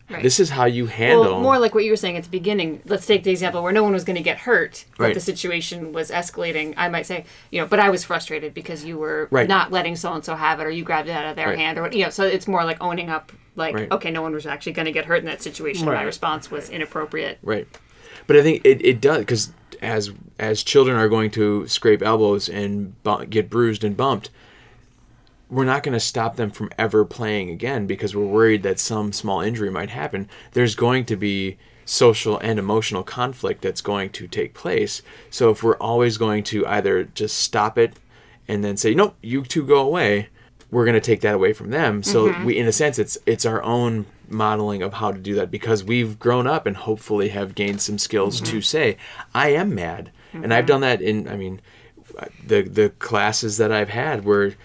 Right. 0.10 0.24
This 0.24 0.40
is 0.40 0.50
how 0.52 0.64
you 0.66 0.86
handle. 0.86 1.24
Well, 1.34 1.42
more 1.42 1.60
like 1.60 1.76
what 1.76 1.84
you 1.84 1.92
were 1.92 1.98
saying 1.98 2.16
at 2.16 2.24
the 2.24 2.30
beginning. 2.30 2.82
Let's 2.86 3.06
take 3.06 3.24
the 3.26 3.32
example 3.32 3.62
where 3.62 3.74
no 3.74 3.84
one 3.84 3.92
was 3.92 4.06
going 4.06 4.16
to 4.16 4.22
get 4.22 4.38
hurt, 4.38 4.86
but 4.98 5.04
Right. 5.04 5.14
the 5.14 5.20
situation 5.20 5.92
was 5.92 6.10
escalating. 6.12 6.74
I 6.78 6.88
might 6.88 7.06
say, 7.06 7.26
you 7.52 7.60
know, 7.60 7.68
but 7.68 7.82
I 7.82 7.90
was 7.90 8.06
frustrated 8.06 8.54
because 8.54 8.86
you 8.86 8.98
were 8.98 9.28
Right. 9.32 9.50
not 9.50 9.70
letting 9.74 9.98
so 9.98 10.14
and 10.14 10.24
so 10.24 10.36
have 10.36 10.62
it, 10.62 10.64
or 10.66 10.70
you 10.70 10.84
grabbed 10.86 11.10
it 11.10 11.12
out 11.12 11.26
of 11.26 11.36
their 11.36 11.48
Right. 11.50 11.58
hand, 11.58 11.78
or 11.78 11.82
what- 11.82 11.94
you 11.94 12.04
know. 12.06 12.10
So 12.10 12.24
it's 12.24 12.48
more 12.48 12.64
like 12.64 12.78
owning 12.80 13.10
up. 13.10 13.34
Like, 13.58 13.76
Right. 13.76 13.92
okay, 13.92 14.10
no 14.12 14.22
one 14.22 14.34
was 14.34 14.46
actually 14.46 14.72
going 14.74 14.86
to 14.86 14.92
get 14.94 15.06
hurt 15.06 15.20
in 15.20 15.26
that 15.26 15.42
situation. 15.42 15.86
My 15.88 16.04
response 16.04 16.50
was 16.50 16.70
inappropriate. 16.70 17.40
Right. 17.44 17.68
But 18.28 18.38
I 18.38 18.44
think 18.44 18.62
it, 18.64 18.86
it 18.86 19.02
does 19.02 19.18
because 19.20 19.52
as 19.82 20.12
as 20.40 20.64
children 20.64 20.98
are 20.98 21.10
going 21.10 21.32
to 21.32 21.68
scrape 21.68 22.02
elbows 22.02 22.50
and 22.50 23.02
bu- 23.04 23.26
get 23.26 23.50
bruised 23.50 23.84
and 23.84 23.98
bumped, 23.98 24.30
we're 25.50 25.66
not 25.66 25.84
going 25.84 25.94
to 25.94 26.00
stop 26.00 26.36
them 26.36 26.52
from 26.52 26.70
ever 26.78 27.06
playing 27.06 27.50
again 27.50 27.88
because 27.88 28.16
we're 28.16 28.26
worried 28.26 28.64
that 28.64 28.80
some 28.80 29.14
small 29.14 29.42
injury 29.42 29.70
might 29.70 29.90
happen. 29.90 30.30
There's 30.52 30.76
going 30.76 31.06
to 31.06 31.16
be 31.16 31.58
social 31.86 32.38
and 32.40 32.60
emotional 32.60 33.04
conflict 33.04 33.62
that's 33.62 33.82
going 33.82 34.10
to 34.10 34.28
take 34.28 34.54
place. 34.54 35.02
So 35.30 35.50
if 35.50 35.64
we're 35.64 35.78
always 35.78 36.18
going 36.18 36.44
to 36.46 36.68
either 36.68 37.06
just 37.06 37.38
stop 37.38 37.78
it 37.78 37.98
and 38.48 38.64
then 38.64 38.78
say, 38.78 38.94
"Nope, 38.94 39.16
you 39.22 39.44
two 39.44 39.66
go 39.66 39.80
away," 39.80 40.30
we're 40.70 40.86
going 40.86 40.96
to 40.96 41.02
take 41.02 41.22
that 41.22 41.36
away 41.36 41.54
from 41.54 41.70
them. 41.70 42.04
So 42.04 42.28
mm-hmm. 42.28 42.46
we, 42.46 42.58
in 42.58 42.68
a 42.68 42.72
sense, 42.72 43.00
it's 43.00 43.18
it's 43.26 43.46
our 43.46 43.64
own 43.64 44.06
modeling 44.30 44.82
of 44.82 44.94
how 44.94 45.12
to 45.12 45.20
do 45.20 45.36
that 45.36 45.52
because 45.52 45.84
we've 45.84 46.20
grown 46.20 46.48
up 46.48 46.66
and 46.66 46.76
hopefully 46.76 47.30
have 47.30 47.56
gained 47.56 47.82
some 47.82 47.98
skills 47.98 48.40
to 48.42 48.54
mm-hmm. 48.54 48.60
say, 48.62 48.98
"I 49.34 49.50
am 49.50 49.76
mad," 49.76 50.12
and 50.34 50.54
I've 50.54 50.64
mm-hmm. 50.64 50.68
done 50.68 50.82
that 50.82 51.02
in. 51.02 51.28
I 51.28 51.36
mean, 51.36 51.62
the 52.46 52.62
the 52.64 52.90
classes 52.90 53.58
that 53.58 53.72
I've 53.72 53.90
had 53.90 54.26
where 54.26 54.56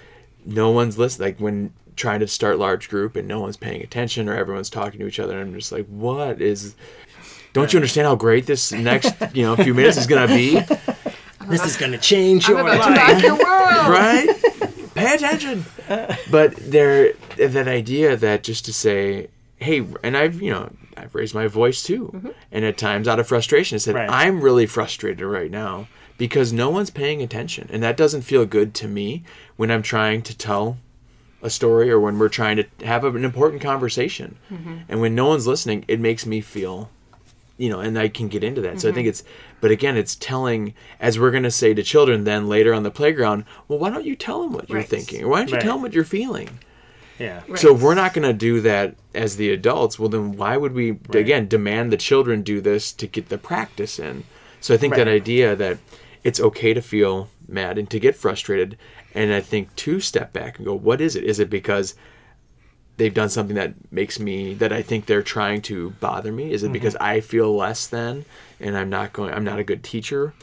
no 0.45 0.71
one's 0.71 0.99
listening, 0.99 1.28
like 1.28 1.40
when 1.40 1.73
trying 1.95 2.21
to 2.21 2.28
start 2.28 2.59
large 2.59 2.88
group 2.88 3.16
and 3.16 3.28
no 3.28 3.40
one's 3.40 3.57
paying 3.57 3.83
attention 3.83 4.28
or 4.28 4.35
everyone's 4.35 4.71
talking 4.71 5.00
to 5.00 5.07
each 5.07 5.21
other, 5.21 5.38
and 5.38 5.50
I'm 5.50 5.59
just 5.59 5.73
like, 5.73 5.87
what 5.87 6.40
is? 6.40 6.75
Don't 7.52 7.71
you 7.73 7.76
understand 7.76 8.07
how 8.07 8.14
great 8.14 8.47
this 8.47 8.73
next 8.73 9.14
you 9.35 9.42
know 9.42 9.57
few 9.57 9.75
minutes 9.75 9.99
is 9.99 10.07
gonna 10.07 10.26
be? 10.26 10.61
This 11.49 11.64
is 11.64 11.76
going 11.76 11.92
to 11.92 11.99
change 11.99 12.49
your 12.49 12.62
life. 12.62 13.23
your 13.23 13.33
world. 13.33 13.42
right? 13.88 14.28
Pay 14.95 15.14
attention. 15.14 15.64
But 16.31 16.57
there, 16.57 17.14
that 17.37 17.69
idea 17.69 18.16
that 18.16 18.42
just 18.42 18.64
to 18.66 18.73
say, 18.73 19.28
hey, 19.62 19.87
and 20.02 20.16
I've, 20.16 20.40
you 20.40 20.50
know, 20.50 20.71
I've 20.97 21.14
raised 21.14 21.35
my 21.35 21.47
voice 21.47 21.83
too, 21.83 22.11
mm-hmm. 22.14 22.28
and 22.50 22.64
at 22.64 22.78
times 22.78 23.09
out 23.09 23.19
of 23.19 23.26
frustration, 23.26 23.76
I 23.76 23.78
said, 23.78 23.95
Right. 23.95 24.11
I'm 24.11 24.40
really 24.40 24.66
frustrated 24.66 25.25
right 25.25 25.50
now 25.50 25.88
because 26.19 26.52
no 26.52 26.71
one's 26.71 26.90
paying 26.90 27.23
attention, 27.23 27.69
and 27.73 27.83
that 27.83 27.97
doesn't 27.97 28.23
feel 28.23 28.45
good 28.45 28.75
to 28.75 28.88
me 28.88 29.25
when 29.57 29.71
I'm 29.71 29.83
trying 29.83 30.23
to 30.23 30.37
tell 30.37 30.78
a 31.42 31.50
story 31.50 31.90
or 31.90 31.99
when 31.99 32.19
we're 32.19 32.28
trying 32.28 32.57
to 32.57 32.66
have 32.85 33.04
an 33.04 33.25
important 33.25 33.62
conversation, 33.62 34.37
mm-hmm. 34.50 34.78
and 34.88 35.00
when 35.00 35.14
no 35.14 35.26
one's 35.26 35.47
listening, 35.47 35.85
it 35.88 36.00
makes 36.00 36.26
me 36.26 36.40
feel 36.40 36.90
you 37.59 37.69
know, 37.69 37.78
and 37.78 37.97
I 37.97 38.09
can 38.09 38.26
get 38.26 38.42
into 38.42 38.61
that. 38.62 38.81
So 38.81 38.88
I 38.88 38.92
think 38.92 39.04
mm-hmm. 39.04 39.11
it's, 39.11 39.25
but 39.61 39.71
again, 39.71 39.97
it's 39.97 40.16
telling, 40.16 40.75
as 40.99 41.19
we're 41.19 41.31
going 41.31 41.42
to 41.45 41.50
say 41.50 41.75
to 41.75 41.83
children 41.83 42.25
then 42.25 42.49
later 42.49 42.75
on 42.75 42.83
the 42.83 42.90
playground, 42.90 43.45
well, 43.69 43.78
why 43.78 43.90
don't 43.90 44.04
you 44.04 44.16
tell 44.16 44.42
them 44.42 44.52
what 44.52 44.69
you're 44.69 44.83
thinking? 44.83 45.23
Or 45.23 45.28
why 45.28 45.38
don't 45.38 45.50
you 45.50 45.54
Right. 45.54 45.62
tell 45.62 45.75
them 45.75 45.83
what 45.83 45.92
you're 45.92 46.02
feeling? 46.02 46.59
Yeah. 47.23 47.43
Right. 47.47 47.59
So 47.59 47.75
if 47.76 47.81
we're 47.81 47.95
not 47.95 48.14
going 48.14 48.26
to 48.26 48.33
do 48.33 48.61
that 48.62 48.97
as 49.14 49.37
the 49.37 49.50
adults, 49.50 49.97
well, 49.97 50.09
then 50.09 50.33
why 50.33 50.57
would 50.57 50.73
we, 50.73 50.99
again, 51.11 51.47
demand 51.47 51.93
the 51.93 51.97
children 51.97 52.43
do 52.43 52.61
this 52.61 52.91
to 52.95 53.07
get 53.07 53.29
the 53.29 53.38
practice 53.38 54.00
in? 54.00 54.25
So 54.61 54.75
I 54.75 54.76
think 54.76 54.97
that 54.97 55.07
idea 55.07 55.55
that 55.55 55.79
it's 56.25 56.41
okay 56.41 56.75
to 56.75 56.83
feel 56.83 57.29
mad 57.47 57.79
and 57.79 57.88
to 57.91 58.00
get 58.00 58.17
frustrated. 58.17 58.76
And 59.14 59.33
I 59.33 59.41
think 59.41 59.75
to 59.76 60.00
step 60.00 60.33
back 60.33 60.57
and 60.57 60.67
go, 60.67 60.75
what 60.75 61.00
is 61.00 61.14
it? 61.14 61.23
Is 61.23 61.38
it 61.38 61.49
because 61.49 61.95
they've 62.97 63.14
done 63.14 63.29
something 63.29 63.55
that 63.55 63.75
makes 63.93 64.19
me 64.19 64.55
that 64.55 64.73
I 64.73 64.83
think 64.83 65.07
they're 65.07 65.23
trying 65.23 65.62
to 65.62 65.91
bother 66.00 66.33
me? 66.33 66.52
Is 66.52 66.64
it 66.64 66.73
because 66.73 66.95
mm-hmm. 66.95 67.05
I 67.05 67.21
feel 67.21 67.55
less 67.55 67.87
than 67.87 68.25
and 68.59 68.76
I'm 68.76 68.91
not 68.91 69.12
going 69.12 69.33
I'm 69.33 69.45
not 69.45 69.61
a 69.61 69.64
good 69.64 69.85
teacher? 69.85 70.35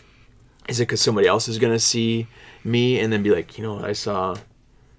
Is 0.69 0.79
it 0.79 0.83
because 0.83 1.01
somebody 1.01 1.27
else 1.27 1.50
is 1.50 1.57
going 1.57 1.74
to 1.74 1.79
see 1.79 2.27
me 2.63 3.00
and 3.00 3.12
then 3.12 3.24
be 3.24 3.31
like, 3.31 3.57
you 3.57 3.63
know 3.65 3.74
what 3.74 3.86
I 3.86 3.93
saw 3.93 4.38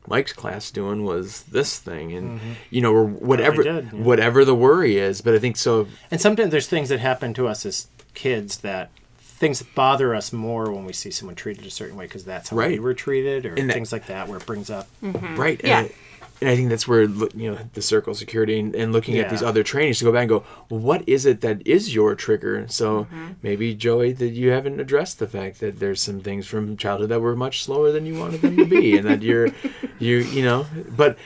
Mike's 0.06 0.32
class 0.32 0.70
doing 0.70 1.04
was 1.04 1.42
this 1.44 1.78
thing 1.78 2.12
and 2.12 2.40
mm-hmm. 2.40 2.52
you 2.70 2.80
know 2.80 2.92
or 2.92 3.04
whatever 3.04 3.62
did, 3.62 3.84
yeah. 3.84 3.90
whatever 3.98 4.44
the 4.44 4.54
worry 4.54 4.96
is 4.96 5.20
but 5.20 5.34
I 5.34 5.38
think 5.38 5.56
so 5.56 5.86
And 6.10 6.20
sometimes 6.20 6.50
there's 6.50 6.66
things 6.66 6.88
that 6.88 7.00
happen 7.00 7.34
to 7.34 7.46
us 7.46 7.64
as 7.66 7.86
kids 8.14 8.58
that 8.58 8.90
things 9.18 9.58
that 9.60 9.74
bother 9.74 10.14
us 10.14 10.32
more 10.32 10.70
when 10.70 10.84
we 10.84 10.92
see 10.92 11.10
someone 11.10 11.34
treated 11.34 11.64
a 11.66 11.70
certain 11.70 11.96
way 11.96 12.04
because 12.06 12.24
that's 12.24 12.48
how 12.50 12.56
we 12.56 12.78
were 12.78 12.94
treated 12.94 13.46
or 13.46 13.54
And 13.54 13.70
that- 13.70 13.74
things 13.74 13.92
like 13.92 14.06
that 14.06 14.28
where 14.28 14.38
it 14.38 14.46
brings 14.46 14.70
up 14.70 14.88
mm-hmm. 15.02 15.36
right 15.36 15.60
Yeah. 15.62 15.80
and, 15.80 15.92
and 16.40 16.48
I 16.48 16.56
think 16.56 16.70
that's 16.70 16.88
where 16.88 17.02
you 17.02 17.52
know 17.52 17.58
the 17.74 17.82
circle 17.82 18.14
security 18.14 18.58
and, 18.58 18.74
and 18.74 18.92
looking 18.92 19.18
at 19.18 19.28
these 19.28 19.42
other 19.42 19.62
trainings 19.62 19.98
to 19.98 20.06
go 20.06 20.12
back 20.12 20.22
and 20.22 20.28
go, 20.30 20.44
well, 20.70 20.80
what 20.80 21.06
is 21.06 21.26
it 21.26 21.42
that 21.42 21.66
is 21.66 21.94
your 21.94 22.14
trigger? 22.14 22.66
So 22.68 23.06
maybe 23.42 23.74
Joey, 23.74 24.12
that 24.12 24.30
you 24.30 24.50
haven't 24.50 24.80
addressed 24.80 25.18
the 25.18 25.26
fact 25.26 25.60
that 25.60 25.80
there's 25.80 26.00
some 26.00 26.20
things 26.20 26.46
from 26.46 26.76
childhood 26.76 27.10
that 27.10 27.20
were 27.20 27.36
much 27.36 27.62
slower 27.62 27.92
than 27.92 28.06
you 28.06 28.18
wanted 28.18 28.40
them 28.40 28.56
to 28.56 28.64
be, 28.64 28.96
and 28.96 29.06
that 29.06 29.22
you're 29.22 29.48
you 29.98 30.18
you 30.18 30.44
know, 30.44 30.66
but. 30.96 31.18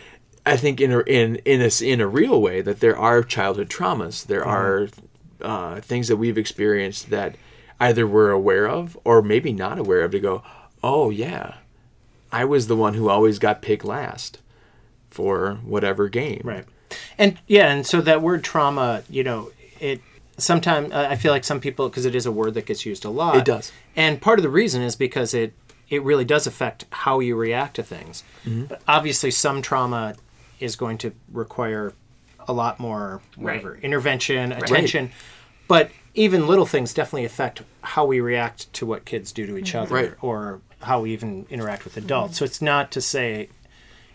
I 0.47 0.59
think 0.59 0.79
in 0.79 0.93
a, 0.93 0.99
in 1.05 1.37
in 1.47 1.63
a 1.63 1.71
in 1.83 2.03
a 2.03 2.07
real 2.07 2.39
way 2.39 2.61
that 2.61 2.81
there 2.81 2.99
are 2.99 3.23
childhood 3.23 3.71
traumas. 3.71 4.27
There 4.27 4.45
are 4.45 4.89
uh, 5.41 5.81
things 5.81 6.09
that 6.09 6.19
we've 6.19 6.37
experienced 6.37 7.09
that 7.09 7.37
either 7.81 8.07
we're 8.07 8.31
aware 8.31 8.69
of 8.69 8.99
or 9.05 9.23
maybe 9.23 9.55
not 9.55 9.79
aware 9.79 10.03
of. 10.03 10.11
To 10.11 10.21
go, 10.21 10.43
oh 10.83 11.09
yeah, 11.09 11.55
I 12.31 12.45
was 12.45 12.67
the 12.67 12.77
one 12.77 12.93
who 12.93 13.09
always 13.09 13.39
got 13.39 13.63
picked 13.63 13.87
last 13.87 14.41
for 15.15 15.61
whatever 15.65 16.09
game. 16.09 16.43
Right. 16.45 16.65
And 17.19 17.39
yeah, 17.47 17.73
and 17.73 17.87
so 17.87 18.01
that 18.01 18.21
word 18.21 18.43
trauma, 18.43 19.05
you 19.09 19.23
know, 19.23 19.51
it 19.81 20.01
sometimes 20.37 20.93
I 20.93 21.15
feel 21.15 21.33
like 21.33 21.45
some 21.45 21.61
people 21.61 21.89
because 21.89 22.05
it 22.05 22.15
is 22.15 22.27
a 22.27 22.33
word 22.33 22.55
that 22.55 22.67
gets 22.67 22.85
used 22.85 23.05
a 23.05 23.11
lot. 23.11 23.37
It 23.37 23.45
does. 23.45 23.71
And 23.95 24.21
part 24.21 24.39
of 24.39 24.43
the 24.43 24.49
reason 24.51 24.83
is 24.83 24.97
because 24.97 25.33
it 25.33 25.55
it 25.89 26.03
really 26.03 26.25
does 26.25 26.47
affect 26.47 26.85
how 26.91 27.21
you 27.21 27.37
react 27.37 27.77
to 27.77 27.83
things. 27.83 28.25
Mm-hmm. 28.45 28.65
But 28.65 28.83
obviously 28.89 29.31
some 29.31 29.63
trauma 29.63 30.15
is 30.59 30.75
going 30.77 30.99
to 30.99 31.13
require 31.33 31.93
a 32.49 32.53
lot 32.53 32.81
more 32.81 33.21
whatever 33.37 33.73
Right. 33.75 33.85
intervention, 33.85 34.51
attention. 34.53 35.13
But 35.69 35.91
even 36.15 36.47
little 36.47 36.67
things 36.67 36.93
definitely 36.93 37.25
affect 37.25 37.63
how 37.83 38.05
we 38.05 38.21
react 38.21 38.73
to 38.75 38.87
what 38.87 39.05
kids 39.05 39.31
do 39.33 39.47
to 39.47 39.57
each 39.57 39.75
other 39.75 39.95
Right. 39.95 40.13
or 40.21 40.61
how 40.83 41.01
we 41.03 41.13
even 41.13 41.47
interact 41.51 41.85
with 41.85 41.97
adults. 41.97 42.39
So 42.39 42.45
it's 42.45 42.61
not 42.61 42.91
to 42.93 43.01
say 43.01 43.49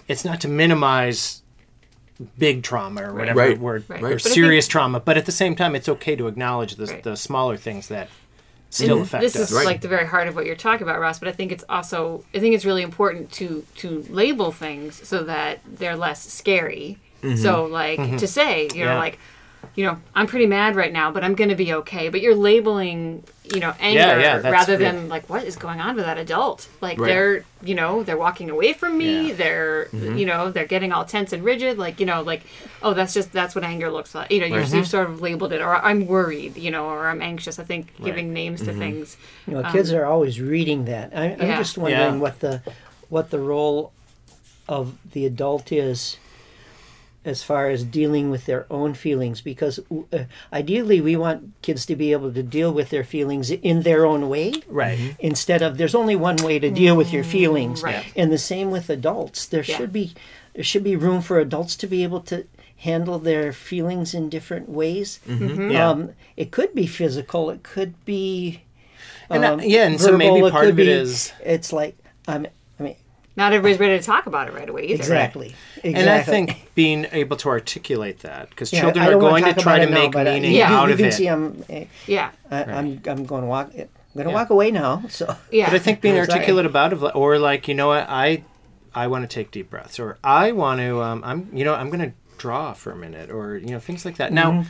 it's 0.09 0.25
not 0.25 0.41
to 0.41 0.47
minimize 0.49 1.41
big 2.37 2.63
trauma 2.63 3.09
or 3.09 3.13
whatever 3.13 3.39
Right. 3.39 3.57
word 3.59 3.85
Right. 3.87 3.99
or 3.99 4.01
But 4.01 4.07
I 4.15 4.17
think- 4.17 4.33
serious 4.35 4.67
trauma, 4.67 4.99
but 4.99 5.15
at 5.17 5.25
the 5.25 5.31
same 5.31 5.55
time, 5.55 5.73
it's 5.75 5.87
okay 5.87 6.17
to 6.17 6.27
acknowledge 6.27 6.75
the, 6.75 6.85
Right. 6.87 7.01
the 7.03 7.15
smaller 7.15 7.55
things 7.55 7.87
that 7.87 8.09
still 8.69 8.97
And 8.97 9.05
affect 9.05 9.21
this 9.23 9.35
us. 9.37 9.49
is 9.51 9.55
Right. 9.55 9.65
like 9.65 9.81
the 9.81 9.87
very 9.87 10.05
heart 10.05 10.27
of 10.27 10.35
what 10.35 10.45
you're 10.45 10.55
talking 10.57 10.83
about, 10.83 10.99
Ross. 10.99 11.17
But 11.19 11.29
I 11.29 11.31
think 11.31 11.51
it's 11.53 11.63
also 11.69 12.25
I 12.35 12.39
think 12.39 12.53
it's 12.55 12.65
really 12.65 12.81
important 12.83 13.31
to 13.33 13.65
to 13.77 14.05
label 14.09 14.51
things 14.51 14.99
so 15.07 15.23
that 15.23 15.59
they're 15.65 15.95
less 15.95 16.21
scary. 16.31 16.97
So 17.35 17.65
like 17.65 18.17
to 18.17 18.27
say, 18.27 18.63
you 18.63 18.67
know, 18.67 18.67
Mm-hmm. 18.67 18.79
Yeah. 18.79 18.97
like 18.97 19.19
you 19.75 19.85
know, 19.85 19.97
I'm 20.15 20.27
pretty 20.27 20.45
mad 20.47 20.75
right 20.75 20.91
now, 20.91 21.11
but 21.11 21.23
I'm 21.23 21.35
going 21.35 21.49
to 21.49 21.55
be 21.55 21.73
okay. 21.73 22.09
But 22.09 22.21
you're 22.21 22.35
labeling, 22.35 23.23
you 23.53 23.59
know, 23.59 23.73
anger 23.79 23.99
Yeah, 23.99 24.17
yeah, 24.19 24.35
that's- 24.37 24.51
rather 24.51 24.73
yeah. 24.73 24.91
than 24.91 25.09
like 25.09 25.29
what 25.29 25.43
is 25.43 25.55
going 25.55 25.79
on 25.79 25.95
with 25.95 26.05
that 26.05 26.17
adult? 26.17 26.67
Like 26.81 26.97
Right. 26.99 27.07
they're, 27.07 27.45
you 27.63 27.75
know, 27.75 28.03
they're 28.03 28.17
walking 28.17 28.49
away 28.49 28.73
from 28.73 28.97
me. 28.97 29.27
Yeah. 29.27 29.29
Mm-hmm. 29.29 29.37
They're, 29.37 29.87
you 30.17 30.25
know, 30.25 30.51
they're 30.51 30.65
getting 30.65 30.91
all 30.91 31.05
tense 31.05 31.31
and 31.33 31.43
rigid. 31.43 31.77
Like, 31.77 31.99
you 31.99 32.05
know, 32.05 32.21
like, 32.21 32.41
oh, 32.83 32.93
that's 32.93 33.13
just 33.13 33.31
that's 33.31 33.55
what 33.55 33.63
anger 33.63 33.89
looks 33.91 34.13
like. 34.15 34.31
You 34.31 34.39
know, 34.41 34.45
you're, 34.47 34.63
Mm-hmm. 34.63 34.75
you've 34.77 34.87
sort 34.87 35.09
of 35.09 35.21
labeled 35.21 35.53
it, 35.53 35.61
or 35.61 35.75
I'm 35.75 36.07
worried, 36.07 36.57
you 36.57 36.71
know, 36.71 36.85
or 36.85 37.07
I'm 37.07 37.21
anxious. 37.21 37.59
I 37.59 37.63
think 37.63 37.93
giving 38.03 38.33
names 38.33 38.61
to 38.63 38.73
things. 38.73 39.17
You 39.47 39.53
know, 39.55 39.71
kids 39.71 39.91
are 39.93 40.05
always 40.05 40.41
reading 40.41 40.85
that. 40.85 41.11
I, 41.15 41.33
I'm 41.33 41.47
Yeah. 41.47 41.57
just 41.57 41.77
wondering 41.77 42.15
Yeah. 42.15 42.19
what 42.19 42.39
the 42.39 42.61
what 43.09 43.29
the 43.29 43.39
role 43.39 43.91
of 44.67 44.95
the 45.13 45.25
adult 45.25 45.71
is 45.71 46.17
as 47.25 47.43
far 47.43 47.69
as 47.69 47.83
dealing 47.83 48.29
with 48.31 48.45
their 48.45 48.65
own 48.71 48.93
feelings 48.93 49.41
because 49.41 49.79
uh, 50.13 50.23
ideally 50.53 51.01
we 51.01 51.15
want 51.17 51.51
kids 51.61 51.85
to 51.85 51.95
be 51.95 52.11
able 52.13 52.31
to 52.31 52.41
deal 52.41 52.71
with 52.71 52.89
their 52.91 53.03
feelings 53.03 53.51
in 53.51 53.81
their 53.81 54.05
own 54.05 54.29
way. 54.29 54.53
Right. 54.67 55.15
instead 55.19 55.61
of 55.61 55.77
there's 55.77 55.95
only 55.95 56.15
one 56.15 56.38
way 56.38 56.59
to 56.59 56.69
deal 56.71 56.95
with 56.95 57.11
your 57.11 57.23
feelings. 57.25 57.83
Right. 57.83 58.05
and 58.15 58.31
the 58.31 58.38
same 58.38 58.71
with 58.71 58.89
adults. 58.89 59.45
There 59.45 59.63
Yeah. 59.63 59.75
should 59.77 59.91
be 59.93 60.13
there 60.53 60.63
should 60.63 60.83
be 60.83 60.95
room 60.95 61.21
for 61.21 61.39
adults 61.39 61.75
to 61.77 61.88
be 61.88 62.03
able 62.03 62.21
to 62.21 62.45
handle 62.77 63.19
their 63.19 63.51
feelings 63.51 64.13
in 64.13 64.29
different 64.29 64.69
ways. 64.69 65.19
Yeah. 65.27 65.89
um, 65.89 66.11
it 66.38 66.51
could 66.51 66.73
be 66.73 66.88
physical. 66.88 67.49
It 67.49 67.63
could 67.63 67.93
be 68.05 68.61
And, 69.29 69.43
uh, 69.45 69.53
um, 69.53 69.59
yeah, 69.61 69.85
and 69.85 69.99
so 69.99 70.17
maybe 70.17 70.39
part 70.49 70.63
could 70.63 70.69
of 70.73 70.79
it 70.79 70.85
be- 70.85 70.89
is- 70.91 71.33
it's 71.43 71.71
like 71.73 71.95
um, 72.27 72.35
I 72.35 72.38
mean 72.39 72.51
Not 73.36 73.53
everybody's 73.53 73.79
ready 73.79 73.98
to 73.98 74.03
talk 74.03 74.25
about 74.25 74.48
it 74.50 74.53
right 74.53 74.67
away 74.67 74.83
either. 74.83 74.95
exactly 74.95 75.55
exactly 75.77 75.93
And 76.01 76.09
I 76.09 76.21
think 76.21 76.71
being 76.75 77.07
able 77.12 77.38
to 77.38 77.50
articulate 77.50 78.19
that, 78.19 78.50
because 78.50 78.74
Yeah, 78.74 78.81
children 78.81 79.05
are 79.07 79.12
don't 79.12 79.21
wanna 79.24 79.41
going 79.41 79.53
to 79.55 79.62
try 79.62 79.77
to 79.77 79.83
it 79.86 79.89
now, 79.89 79.95
make 80.07 80.15
uh, 80.15 80.24
meaning 80.24 80.53
Yeah. 80.53 80.74
out 80.77 80.88
you 80.88 80.93
of 80.93 81.00
can 81.00 81.07
it. 81.07 81.12
see 81.13 81.27
I'm 81.27 81.63
eh, 81.69 81.86
Yeah. 82.07 82.31
I, 82.51 82.63
I'm 82.63 83.01
I'm 83.07 83.25
going 83.25 83.41
to 83.43 83.48
walk 83.48 83.71
I'm 83.74 83.88
going 84.15 84.25
to 84.25 84.31
Yeah. 84.31 84.33
walk 84.33 84.50
away 84.50 84.71
now 84.71 85.03
so 85.09 85.36
Yeah. 85.51 85.69
But 85.69 85.75
I 85.75 85.79
think 85.79 86.01
being 86.01 86.15
Sorry. 86.15 86.27
articulate 86.29 86.65
about 86.65 86.91
it, 86.93 87.01
or 87.15 87.38
like, 87.39 87.67
you 87.67 87.75
know 87.75 87.88
what, 87.88 88.07
I, 88.09 88.43
I 88.93 89.07
want 89.07 89.24
to 89.29 89.33
take 89.33 89.51
deep 89.51 89.69
breaths, 89.69 90.00
or 90.00 90.17
I 90.24 90.51
want 90.51 90.79
to, 90.81 91.01
um, 91.01 91.21
I'm, 91.24 91.50
you 91.53 91.63
know, 91.63 91.75
I'm 91.75 91.89
going 91.89 92.01
to 92.09 92.12
draw 92.38 92.74
for 92.74 92.91
a 92.91 92.95
minute, 92.95 93.29
or 93.29 93.57
you 93.57 93.67
know, 93.67 93.79
things 93.79 94.03
like 94.05 94.17
that. 94.17 94.33
Now, 94.33 94.51
Mm-hmm. 94.51 94.69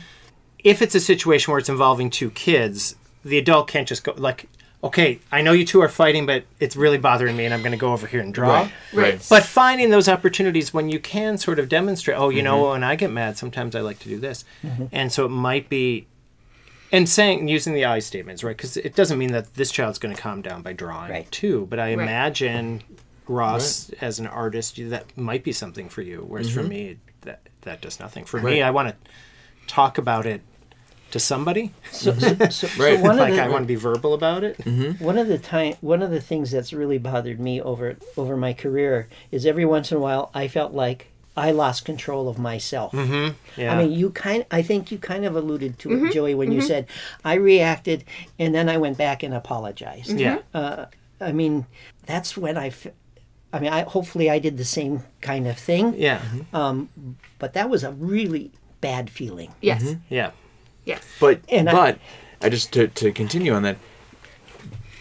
if 0.62 0.82
it's 0.82 0.94
a 0.94 1.00
situation 1.00 1.50
where 1.50 1.58
it's 1.58 1.68
involving 1.70 2.10
two 2.10 2.30
kids, 2.30 2.94
the 3.24 3.38
adult 3.38 3.66
can't 3.68 3.88
just 3.88 4.04
go 4.04 4.12
like, 4.16 4.46
okay, 4.82 5.18
I 5.30 5.42
know 5.42 5.52
you 5.52 5.64
two 5.66 5.80
are 5.82 5.88
fighting, 5.88 6.24
but 6.26 6.44
it's 6.58 6.74
really 6.76 6.96
bothering 6.98 7.36
me, 7.36 7.44
and 7.44 7.52
I'm 7.52 7.60
going 7.60 7.72
to 7.72 7.78
go 7.78 7.92
over 7.92 8.06
here 8.06 8.20
and 8.20 8.32
draw. 8.32 8.62
Right. 8.62 8.72
Right. 8.94 9.26
But 9.28 9.42
finding 9.44 9.90
those 9.90 10.08
opportunities 10.08 10.72
when 10.72 10.88
you 10.88 10.98
can 10.98 11.36
sort 11.38 11.58
of 11.58 11.68
demonstrate, 11.68 12.16
oh, 12.18 12.30
you 12.30 12.42
know, 12.42 12.62
Mm-hmm. 12.62 12.70
when 12.72 12.84
I 12.84 12.96
get 12.96 13.10
mad, 13.10 13.36
sometimes 13.36 13.76
I 13.76 13.80
like 13.80 13.98
to 14.00 14.08
do 14.08 14.18
this, 14.18 14.44
and 14.92 15.12
so 15.12 15.26
it 15.26 15.30
might 15.30 15.68
be, 15.68 16.06
and 16.92 17.08
saying 17.08 17.46
using 17.48 17.74
the 17.74 17.84
I 17.84 17.98
statements, 17.98 18.42
right? 18.42 18.56
Because 18.56 18.76
it 18.78 18.94
doesn't 18.96 19.18
mean 19.18 19.32
that 19.32 19.54
this 19.54 19.70
child's 19.70 19.98
going 19.98 20.14
to 20.14 20.20
calm 20.20 20.40
down 20.42 20.62
by 20.62 20.72
drawing 20.72 21.10
Right. 21.12 21.30
too. 21.30 21.66
But 21.70 21.78
I 21.78 21.94
Right. 21.94 22.02
imagine 22.02 22.82
Ross 23.28 23.90
as 24.00 24.18
an 24.18 24.26
artist, 24.26 24.76
that 24.90 25.16
might 25.16 25.44
be 25.44 25.52
something 25.52 25.88
for 25.88 26.02
you. 26.02 26.24
Whereas 26.26 26.48
Mm-hmm. 26.48 26.60
for 26.60 26.66
me, 26.66 26.96
that 27.20 27.40
that 27.62 27.80
does 27.82 28.00
nothing. 28.00 28.24
For 28.24 28.40
me, 28.40 28.62
I 28.62 28.70
want 28.70 28.88
to 28.88 28.96
talk 29.66 29.98
about 29.98 30.24
it 30.26 30.40
to 31.12 31.18
somebody. 31.20 31.72
so, 31.90 32.12
so, 32.14 32.30
mm-hmm. 32.30 32.42
so, 32.50 32.66
so 32.68 32.82
Right. 32.82 33.00
one 33.00 33.16
like 33.16 33.30
of 33.30 33.36
the, 33.36 33.42
I 33.44 33.48
want 33.48 33.62
to 33.64 33.68
be 33.68 33.74
verbal 33.76 34.14
about 34.14 34.44
it. 34.44 34.58
Mm-hmm. 34.58 35.02
One 35.04 35.18
of 35.18 35.28
the 35.28 35.38
time, 35.38 35.74
one 35.80 36.02
of 36.02 36.10
the 36.10 36.20
things 36.20 36.50
that's 36.50 36.72
really 36.72 36.98
bothered 36.98 37.40
me 37.40 37.60
over 37.60 37.96
over 38.16 38.36
my 38.36 38.52
career 38.52 39.08
is 39.30 39.44
every 39.46 39.64
once 39.64 39.90
in 39.90 39.96
a 39.98 40.00
while 40.00 40.30
I 40.34 40.48
felt 40.48 40.72
like 40.72 41.08
I 41.36 41.52
lost 41.52 41.84
control 41.84 42.28
of 42.28 42.38
myself. 42.38 42.92
Yeah. 42.92 43.32
I 43.72 43.78
mean, 43.78 43.92
you 43.92 44.10
kind. 44.10 44.44
I 44.50 44.62
think 44.62 44.90
you 44.90 44.98
kind 44.98 45.24
of 45.24 45.36
alluded 45.36 45.78
to 45.80 45.88
Mm-hmm. 45.88 46.06
it, 46.06 46.12
Joey, 46.12 46.34
when 46.34 46.52
you 46.52 46.60
said 46.60 46.86
I 47.24 47.34
reacted 47.34 48.04
and 48.38 48.54
then 48.54 48.68
I 48.68 48.76
went 48.78 48.98
back 48.98 49.22
and 49.22 49.32
apologized. 49.32 50.18
yeah. 50.18 50.38
Uh, 50.52 50.86
I 51.20 51.32
mean, 51.32 51.66
that's 52.06 52.36
when 52.36 52.56
I. 52.58 52.68
f- 52.68 52.88
I 53.52 53.58
mean, 53.58 53.72
I 53.72 53.82
hopefully 53.82 54.30
I 54.30 54.38
did 54.38 54.58
the 54.58 54.64
same 54.64 55.02
kind 55.22 55.48
of 55.48 55.58
thing. 55.58 55.94
yeah. 55.96 56.20
Um, 56.52 56.88
but 57.40 57.52
that 57.54 57.68
was 57.68 57.82
a 57.84 57.90
really 57.92 58.52
bad 58.80 59.10
feeling. 59.10 59.52
yes. 59.60 59.96
Yeah. 60.08 60.30
Yes. 60.90 61.02
But 61.18 61.40
And 61.48 61.68
I- 61.68 61.72
but 61.72 61.98
I, 62.42 62.48
just 62.48 62.72
to 62.72 62.88
to 62.88 63.12
continue 63.12 63.52
on 63.52 63.62
that. 63.62 63.76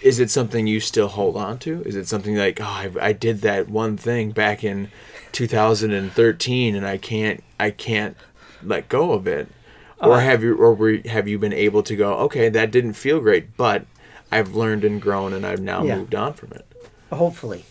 Is 0.01 0.17
it 0.19 0.29
something 0.29 0.65
you 0.65 0.79
still 0.79 1.10
hold 1.10 1.36
on 1.36 1.58
to? 1.60 1.84
Is 1.86 1.98
it 1.98 2.08
something 2.08 2.38
like, 2.38 2.62
oh, 2.62 2.63
I, 2.63 2.89
I 3.01 3.12
did 3.12 3.41
that 3.41 3.67
one 3.67 3.98
thing 3.98 4.31
back 4.31 4.63
in 4.63 4.89
2013, 5.34 6.75
and 6.75 6.88
I 6.88 6.98
can't, 6.98 7.43
I 7.60 7.72
can't 7.72 8.15
let 8.63 8.88
go 8.88 9.12
of 9.12 9.27
it, 9.27 9.50
or 10.00 10.13
uh-huh. 10.13 10.19
have 10.22 10.41
you, 10.41 10.55
or 10.55 10.74
were, 10.74 11.00
have 11.05 11.27
you 11.27 11.38
been 11.38 11.51
able 11.51 11.84
to 11.84 11.98
go, 11.98 12.13
okay, 12.19 12.48
that 12.48 12.72
didn't 12.72 12.93
feel 12.93 13.19
great, 13.19 13.58
but 13.58 13.86
I've 14.31 14.55
learned 14.55 14.86
and 14.86 15.01
grown, 15.01 15.34
and 15.34 15.46
I've 15.46 15.60
now 15.60 15.84
Yeah. 15.84 15.98
moved 15.98 16.15
on 16.15 16.34
from 16.34 16.53
it. 16.53 16.65
Hopefully. 17.12 17.65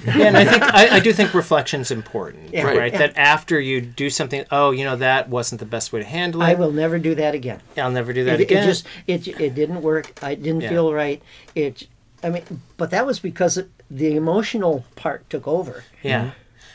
Yeah, 0.06 0.26
and 0.28 0.36
I 0.36 0.44
think 0.44 0.62
I, 0.62 0.96
I 0.96 1.00
do 1.00 1.12
think 1.12 1.34
reflection's 1.34 1.90
important, 1.90 2.52
Yeah. 2.52 2.64
right? 2.64 2.78
Right. 2.78 2.92
That 2.92 3.16
after 3.16 3.60
you 3.60 3.80
do 3.80 4.10
something, 4.10 4.44
oh, 4.50 4.70
you 4.70 4.84
know, 4.84 4.96
that 4.96 5.28
wasn't 5.28 5.58
the 5.60 5.66
best 5.66 5.92
way 5.92 6.00
to 6.00 6.06
handle 6.06 6.42
it. 6.42 6.46
I 6.46 6.54
will 6.54 6.72
never 6.72 6.98
do 6.98 7.14
that 7.14 7.34
again. 7.34 7.60
I'll 7.76 7.90
never 7.90 8.12
do 8.12 8.24
that 8.24 8.40
it, 8.40 8.44
again. 8.44 8.64
it 8.64 8.66
just 8.66 8.86
it 9.06 9.28
it 9.40 9.54
didn't 9.54 9.82
work. 9.82 10.22
I 10.22 10.34
didn't 10.34 10.62
Yeah. 10.62 10.68
feel 10.70 10.92
right. 10.92 11.22
It 11.54 11.86
I 12.22 12.30
mean, 12.30 12.44
but 12.76 12.90
that 12.90 13.04
was 13.06 13.18
because 13.18 13.58
it, 13.58 13.68
the 13.90 14.14
emotional 14.16 14.84
part 14.96 15.28
took 15.28 15.46
over. 15.48 15.84
Yeah. 16.02 16.20
Mm-hmm. 16.20 16.30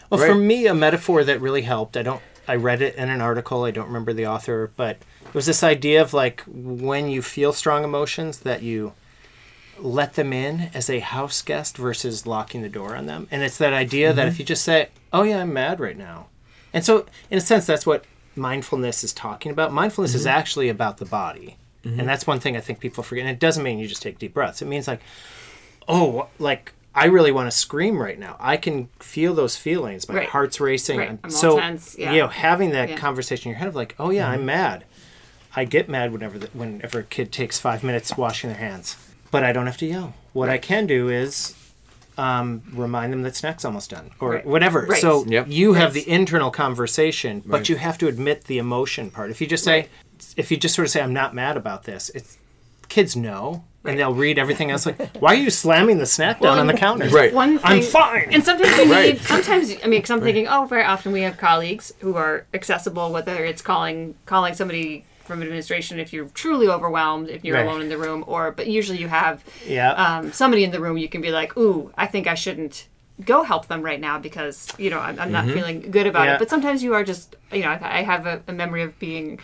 Well, 0.09 0.25
for 0.25 0.35
me, 0.35 0.67
a 0.67 0.73
metaphor 0.73 1.23
that 1.23 1.41
really 1.41 1.63
helped. 1.63 1.97
I 1.97 2.01
don't. 2.03 2.21
I 2.47 2.55
read 2.55 2.81
it 2.81 2.95
in 2.95 3.09
an 3.09 3.19
article. 3.19 3.65
I 3.65 3.71
don't 3.71 3.87
remember 3.87 4.13
the 4.13 4.25
author, 4.27 4.71
but 4.77 4.97
it 5.25 5.33
was 5.33 5.45
this 5.45 5.63
idea 5.63 6.01
of 6.01 6.13
like 6.13 6.43
when 6.47 7.09
you 7.09 7.21
feel 7.21 7.51
strong 7.51 7.83
emotions 7.83 8.39
that 8.39 8.61
you 8.61 8.93
let 9.79 10.13
them 10.13 10.33
in 10.33 10.69
as 10.73 10.89
a 10.89 10.99
house 10.99 11.41
guest 11.41 11.77
versus 11.77 12.25
locking 12.25 12.61
the 12.61 12.69
door 12.69 12.95
on 12.95 13.05
them. 13.05 13.27
And 13.31 13.43
it's 13.43 13.57
that 13.57 13.73
idea 13.73 14.13
that 14.13 14.21
mm-hmm. 14.21 14.29
if 14.29 14.39
you 14.39 14.45
just 14.45 14.63
say, 14.63 14.89
"Oh 15.13 15.23
yeah, 15.23 15.41
I'm 15.41 15.53
mad 15.53 15.79
right 15.79 15.97
now," 15.97 16.27
and 16.73 16.83
so 16.83 17.05
in 17.29 17.37
a 17.37 17.41
sense, 17.41 17.65
that's 17.65 17.85
what 17.85 18.05
mindfulness 18.35 19.03
is 19.03 19.13
talking 19.13 19.51
about. 19.51 19.73
Mindfulness 19.73 20.15
is 20.15 20.21
mm-hmm. 20.21 20.37
actually 20.37 20.69
about 20.69 20.97
the 20.97 21.05
body, 21.05 21.57
and 21.83 21.97
mm-hmm. 21.97 22.05
that's 22.05 22.27
one 22.27 22.39
thing 22.39 22.57
I 22.57 22.61
think 22.61 22.79
people 22.79 23.03
forget. 23.03 23.25
And 23.25 23.31
it 23.31 23.39
doesn't 23.39 23.63
mean 23.63 23.79
you 23.79 23.87
just 23.87 24.01
take 24.01 24.19
deep 24.19 24.33
breaths. 24.33 24.61
It 24.61 24.67
means 24.67 24.87
like 24.87 25.01
oh, 25.87 26.27
like 26.39 26.73
I 26.93 27.05
really 27.05 27.31
want 27.31 27.49
to 27.49 27.55
scream 27.55 28.01
right 28.01 28.17
now. 28.17 28.37
I 28.39 28.57
can 28.57 28.89
feel 28.99 29.33
those 29.33 29.55
feelings. 29.55 30.09
My 30.09 30.15
Right. 30.15 30.29
heart's 30.29 30.59
racing. 30.59 30.99
Right. 30.99 31.17
I'm 31.23 31.29
so 31.29 31.59
tense, 31.59 31.95
yeah. 31.97 32.11
you 32.11 32.21
know, 32.21 32.27
having 32.27 32.71
that 32.71 32.89
Yeah. 32.89 32.97
conversation 32.97 33.49
in 33.49 33.51
your 33.51 33.59
head 33.59 33.67
of 33.67 33.75
like, 33.75 33.95
oh 33.99 34.09
yeah, 34.09 34.29
I'm 34.29 34.45
mad. 34.45 34.83
I 35.55 35.65
get 35.65 35.89
mad 35.89 36.11
whenever 36.11 36.37
the, 36.37 36.47
whenever 36.53 36.99
a 36.99 37.03
kid 37.03 37.31
takes 37.31 37.59
five 37.59 37.83
minutes 37.83 38.17
washing 38.17 38.49
their 38.49 38.59
hands, 38.59 38.95
but 39.31 39.43
I 39.43 39.51
don't 39.51 39.65
have 39.65 39.77
to 39.77 39.85
yell. 39.85 40.13
What 40.33 40.49
I 40.49 40.57
can 40.57 40.85
do 40.87 41.09
is 41.09 41.53
um, 42.17 42.63
remind 42.73 43.13
them 43.13 43.21
that 43.21 43.35
snack's 43.35 43.63
almost 43.63 43.91
done 43.91 44.09
or 44.19 44.31
Right. 44.31 44.45
whatever. 44.45 44.87
Right. 44.89 44.99
So 44.99 45.23
Yep. 45.27 45.45
you 45.49 45.73
have 45.73 45.93
the 45.93 46.09
internal 46.09 46.49
conversation, 46.49 47.43
but 47.45 47.57
Right. 47.57 47.69
you 47.69 47.75
have 47.75 47.97
to 47.99 48.07
admit 48.07 48.45
the 48.45 48.57
emotion 48.57 49.11
part. 49.11 49.29
If 49.29 49.39
you 49.39 49.45
just 49.45 49.63
say, 49.63 49.71
Right. 49.81 49.89
if 50.35 50.49
you 50.49 50.57
just 50.57 50.73
sort 50.73 50.87
of 50.87 50.91
say, 50.91 51.01
"I'm 51.01 51.13
not 51.13 51.35
mad 51.35 51.57
about 51.57 51.83
this," 51.83 52.09
it's 52.15 52.37
kids 52.89 53.15
know. 53.15 53.63
And 53.85 53.97
they'll 53.99 54.13
read 54.13 54.37
everything 54.39 54.69
else 54.71 54.85
like, 54.85 54.99
"Why 55.19 55.33
are 55.33 55.37
you 55.37 55.49
slamming 55.51 55.99
the 55.99 56.05
snack 56.07 56.41
down 56.41 56.51
Well, 56.53 56.59
on 56.59 56.67
the 56.67 56.73
counter?" 56.73 57.07
Right. 57.07 57.31
One 57.33 57.59
I'm 57.63 57.81
thing, 57.81 57.91
fine. 57.91 58.27
And 58.31 58.43
sometimes 58.43 58.75
you 58.77 58.85
need, 58.85 58.91
Right. 58.91 59.21
sometimes, 59.21 59.69
I 59.71 59.87
mean, 59.87 59.99
because 60.01 60.09
I'm 60.11 60.21
thinking, 60.21 60.47
oh, 60.47 60.65
very 60.65 60.83
often 60.83 61.11
we 61.13 61.21
have 61.21 61.37
colleagues 61.37 61.93
who 61.99 62.15
are 62.15 62.45
accessible, 62.53 63.11
whether 63.13 63.45
it's 63.45 63.61
calling 63.61 64.15
calling 64.25 64.55
somebody 64.55 65.05
from 65.27 65.41
administration 65.43 65.99
if 65.99 66.13
you're 66.13 66.25
truly 66.29 66.67
overwhelmed, 66.67 67.29
if 67.29 67.43
you're 67.45 67.55
Right. 67.57 67.65
alone 67.65 67.81
in 67.81 67.89
the 67.89 67.97
room, 67.97 68.23
or, 68.27 68.51
but 68.51 68.67
usually 68.67 68.97
you 68.97 69.07
have 69.09 69.43
Yeah. 69.65 69.91
um, 69.91 70.31
somebody 70.31 70.63
in 70.63 70.71
the 70.71 70.79
room 70.79 70.97
you 70.97 71.09
can 71.09 71.21
be 71.21 71.31
like, 71.31 71.55
ooh, 71.57 71.91
I 71.97 72.07
think 72.07 72.25
I 72.27 72.33
shouldn't 72.33 72.87
go 73.25 73.43
help 73.43 73.67
them 73.67 73.81
right 73.81 73.99
now 73.99 74.17
because, 74.19 74.71
you 74.77 74.89
know, 74.89 74.99
I'm, 74.99 75.19
I'm 75.19 75.31
not 75.31 75.45
feeling 75.45 75.89
good 75.91 76.07
about 76.07 76.25
Yeah. 76.27 76.35
it. 76.35 76.39
But 76.39 76.49
sometimes 76.49 76.81
you 76.83 76.93
are 76.93 77.03
just, 77.03 77.35
you 77.51 77.61
know, 77.63 77.69
I, 77.69 77.99
I 77.99 78.03
have 78.03 78.25
a, 78.25 78.41
a 78.47 78.53
memory 78.53 78.83
of 78.83 78.97
being 78.99 79.39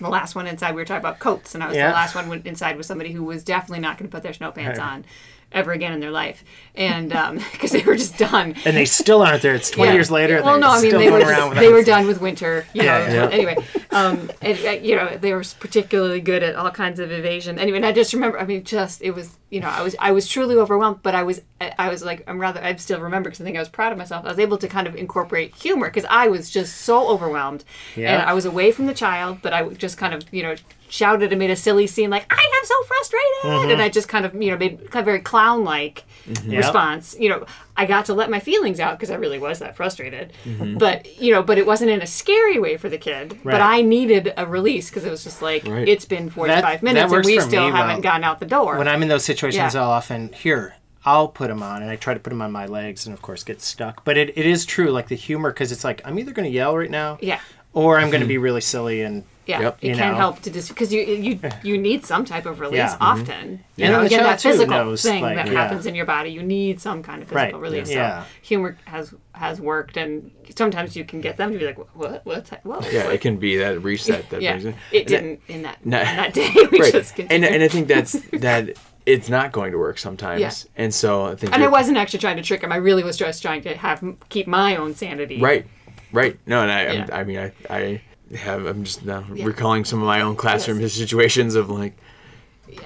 the 0.00 0.08
last 0.08 0.34
one 0.34 0.46
inside. 0.48 0.74
We 0.74 0.80
were 0.80 0.84
talking 0.84 0.98
about 1.00 1.20
coats, 1.20 1.54
and 1.54 1.62
I 1.62 1.68
was 1.68 1.76
Yeah. 1.76 1.88
the 1.88 1.94
last 1.94 2.14
one 2.16 2.28
went 2.28 2.46
inside 2.46 2.76
with 2.76 2.86
somebody 2.86 3.12
who 3.12 3.22
was 3.22 3.44
definitely 3.44 3.78
not 3.80 3.96
going 3.98 4.10
to 4.10 4.14
put 4.14 4.22
their 4.24 4.32
snow 4.32 4.50
pants 4.50 4.78
Right. 4.80 4.84
on 4.86 5.04
ever 5.52 5.70
again 5.72 5.92
in 5.92 6.00
their 6.00 6.10
life, 6.10 6.42
and 6.74 7.10
because 7.52 7.70
they 7.70 7.82
were 7.82 7.94
just 7.94 8.18
done. 8.18 8.56
and 8.64 8.74
they 8.76 8.86
still 8.86 9.22
aren't 9.22 9.42
there. 9.42 9.54
It's 9.54 9.70
20 9.70 9.90
Yeah. 9.90 9.94
years 9.94 10.10
later. 10.10 10.42
Well, 10.42 10.58
no, 10.58 10.70
I 10.70 10.80
mean 10.80 10.96
they 10.96 11.10
were 11.10 11.20
just, 11.20 11.54
they 11.54 11.68
were 11.68 11.84
done 11.84 12.06
with 12.08 12.20
winter. 12.20 12.66
You 12.72 12.82
know. 12.84 12.98
yeah. 12.98 13.28
Anyway, 13.30 13.56
um, 13.92 14.30
and, 14.40 14.58
uh, 14.66 14.70
you 14.70 14.96
know 14.96 15.16
they 15.16 15.32
were 15.32 15.44
particularly 15.60 16.20
good 16.20 16.42
at 16.42 16.54
all 16.56 16.70
kinds 16.70 16.98
of 17.00 17.10
evasion. 17.12 17.58
Anyway, 17.58 17.76
and 17.76 17.86
I 17.86 17.92
just 17.92 18.12
remember. 18.12 18.38
I 18.38 18.44
mean, 18.44 18.64
just 18.64 19.02
it 19.02 19.12
was 19.12 19.36
you 19.50 19.60
know 19.60 19.68
I 19.68 19.82
was 19.82 19.94
I 19.98 20.12
was 20.12 20.26
truly 20.28 20.56
overwhelmed, 20.56 21.00
but 21.02 21.14
I 21.14 21.22
was 21.22 21.40
I 21.60 21.72
I 21.78 21.88
was 21.90 22.02
like 22.02 22.24
I'm 22.26 22.40
rather 22.40 22.62
I 22.62 22.74
still 22.76 23.00
remember 23.00 23.28
because 23.30 23.40
I 23.40 23.44
think 23.44 23.56
I 23.56 23.60
was 23.60 23.68
proud 23.68 23.92
of 23.92 23.98
myself. 23.98 24.24
I 24.24 24.28
was 24.28 24.38
able 24.38 24.58
to 24.58 24.68
kind 24.68 24.86
of 24.86 24.96
incorporate 24.96 25.54
humor 25.54 25.86
because 25.88 26.06
I 26.08 26.28
was 26.28 26.50
just 26.50 26.78
so 26.82 27.08
overwhelmed, 27.08 27.64
Yeah. 27.96 28.14
and 28.14 28.22
I 28.28 28.32
was 28.32 28.44
away 28.46 28.72
from 28.72 28.86
the 28.86 28.94
child, 28.94 29.38
but 29.42 29.52
I 29.52 29.68
just 29.70 29.98
kind 29.98 30.14
of 30.14 30.22
you 30.32 30.42
know 30.42 30.54
shouted 30.92 31.32
and 31.32 31.38
made 31.38 31.50
a 31.50 31.56
silly 31.56 31.86
scene 31.86 32.10
like 32.10 32.26
I 32.30 32.34
am 32.60 32.64
so 32.66 32.82
frustrated, 32.84 33.28
Mm-hmm. 33.44 33.70
and 33.72 33.82
I 33.82 33.88
just 33.88 34.08
kind 34.08 34.24
of 34.26 34.34
you 34.34 34.50
know 34.50 34.58
made 34.58 34.78
kind 34.90 35.00
of 35.00 35.06
very 35.06 35.20
clown 35.20 35.64
like 35.64 36.04
Yeah. 36.44 36.58
response. 36.58 37.16
You 37.18 37.30
know, 37.30 37.46
I 37.76 37.86
got 37.86 38.04
to 38.06 38.14
let 38.14 38.28
my 38.30 38.38
feelings 38.40 38.78
out 38.78 38.98
because 38.98 39.10
I 39.10 39.14
really 39.16 39.38
was 39.38 39.58
that 39.60 39.74
frustrated. 39.74 40.32
Mm-hmm. 40.44 40.76
But 40.78 41.18
you 41.20 41.32
know, 41.32 41.42
but 41.42 41.56
it 41.58 41.66
wasn't 41.66 41.90
in 41.90 42.02
a 42.02 42.06
scary 42.06 42.58
way 42.60 42.76
for 42.76 42.88
the 42.90 42.98
kid. 42.98 43.32
Right. 43.42 43.52
But 43.52 43.60
I 43.62 43.80
needed 43.80 44.32
a 44.36 44.46
release 44.46 44.90
because 44.90 45.04
it 45.04 45.10
was 45.10 45.24
just 45.24 45.40
like 45.42 45.66
Right. 45.66 45.88
it's 45.88 46.04
been 46.04 46.28
forty 46.30 46.52
five 46.60 46.82
minutes 46.82 47.10
and 47.12 47.24
we 47.24 47.40
still 47.40 47.66
me 47.66 47.72
haven't 47.72 47.94
well. 47.94 48.00
gotten 48.02 48.24
out 48.24 48.38
the 48.38 48.46
door. 48.46 48.76
when 48.76 48.86
I'm 48.88 49.02
in 49.02 49.08
those 49.08 49.24
situations, 49.24 49.74
Yeah. 49.74 49.82
I'll 49.82 49.90
often 49.90 50.32
here. 50.34 50.74
I'll 51.04 51.26
put 51.26 51.48
them 51.48 51.64
on, 51.64 51.82
and 51.82 51.90
I 51.90 51.96
try 51.96 52.14
to 52.14 52.20
put 52.20 52.30
them 52.30 52.40
on 52.42 52.52
my 52.52 52.66
legs, 52.66 53.06
and 53.06 53.12
of 53.12 53.20
course 53.22 53.42
get 53.42 53.60
stuck. 53.60 54.04
But 54.04 54.16
it, 54.16 54.38
it 54.38 54.46
is 54.46 54.64
true, 54.64 54.90
like 54.92 55.08
the 55.08 55.16
humor, 55.16 55.50
because 55.50 55.72
it's 55.72 55.82
like 55.82 56.00
I'm 56.04 56.16
either 56.16 56.30
going 56.30 56.48
to 56.48 56.54
yell 56.54 56.76
right 56.78 56.88
now, 56.90 57.18
yeah. 57.20 57.40
Or 57.74 57.98
I'm 57.98 58.10
going 58.10 58.20
to 58.20 58.24
mm-hmm. 58.24 58.28
be 58.28 58.38
really 58.38 58.60
silly 58.60 59.02
and 59.02 59.24
Yeah, 59.46 59.60
Yep. 59.60 59.78
it 59.82 59.88
You 59.88 59.94
can 59.96 60.12
know. 60.12 60.18
help 60.18 60.40
to 60.42 60.50
just 60.50 60.68
because 60.68 60.92
you 60.92 61.00
you 61.02 61.40
you 61.64 61.76
need 61.78 62.04
some 62.06 62.24
type 62.24 62.46
of 62.46 62.60
release 62.60 62.76
Yeah. 62.78 62.90
Mm-hmm. 62.94 63.02
often. 63.20 63.64
You 63.76 63.84
And 63.86 63.92
know, 63.92 63.98
then 63.98 64.06
again, 64.06 64.22
that 64.24 64.40
physical 64.40 64.76
knows, 64.76 65.02
thing 65.02 65.22
like, 65.22 65.34
that 65.36 65.46
yeah. 65.48 65.60
happens 65.62 65.86
in 65.86 65.94
your 65.94 66.06
body, 66.06 66.30
you 66.30 66.42
need 66.42 66.80
some 66.80 67.02
kind 67.02 67.22
of 67.22 67.28
physical 67.28 67.58
Right, 67.60 67.70
release. 67.70 67.90
yeah. 67.90 68.22
So 68.22 68.28
humor 68.42 68.76
has 68.84 69.14
has 69.32 69.60
worked, 69.60 69.96
and 69.96 70.30
sometimes 70.56 70.94
you 70.94 71.04
can 71.04 71.20
get 71.20 71.36
them 71.38 71.52
to 71.52 71.58
be 71.58 71.64
like, 71.66 71.78
"What? 71.96 72.24
What? 72.24 72.48
Whoa!" 72.62 72.80
Yeah, 72.92 73.10
it 73.10 73.20
can 73.20 73.36
be 73.38 73.56
that 73.56 73.82
reset 73.82 74.28
that 74.30 74.40
yeah. 74.46 74.52
brings 74.52 74.66
it. 74.66 74.74
It 74.92 74.98
And 75.00 75.08
didn't 75.08 75.40
in 75.48 75.62
that 75.62 75.84
No. 75.84 75.98
in 75.98 76.16
that 76.22 76.32
day. 76.40 76.52
We 76.70 76.78
right. 76.80 76.92
just 76.92 77.10
and 77.18 77.28
continued. 77.28 77.52
and 77.54 77.62
I 77.64 77.68
think 77.68 77.88
that's 77.88 78.12
that 78.46 78.76
it's 79.06 79.28
not 79.28 79.50
going 79.50 79.72
to 79.72 79.78
work 79.78 79.98
sometimes. 79.98 80.40
Yeah. 80.40 80.52
And 80.84 80.94
so 80.94 81.26
I 81.26 81.34
think 81.34 81.52
And 81.52 81.64
I 81.64 81.66
wasn't 81.66 81.96
actually 81.98 82.20
trying 82.20 82.36
to 82.36 82.42
trick 82.42 82.62
him. 82.62 82.70
I 82.70 82.76
really 82.76 83.02
was 83.02 83.16
just 83.16 83.42
trying 83.42 83.62
to 83.62 83.74
have 83.76 84.04
keep 84.28 84.46
my 84.46 84.76
own 84.76 84.94
sanity. 84.94 85.40
right, 85.40 85.66
right. 86.12 86.38
No, 86.46 86.62
and 86.62 86.70
I 86.70 86.84
I'm- 86.84 87.06
Yeah. 87.08 87.16
I 87.16 87.24
mean 87.24 87.38
I 87.38 87.52
I 87.70 88.00
have 88.36 88.64
I'm 88.66 88.84
just 88.84 89.04
now 89.04 89.24
Yeah. 89.34 89.44
recalling 89.46 89.84
some 89.84 90.00
of 90.00 90.06
my 90.06 90.20
own 90.22 90.36
classroom 90.36 90.80
Yes. 90.80 90.92
situations 90.94 91.54
of 91.54 91.68
like 91.70 91.96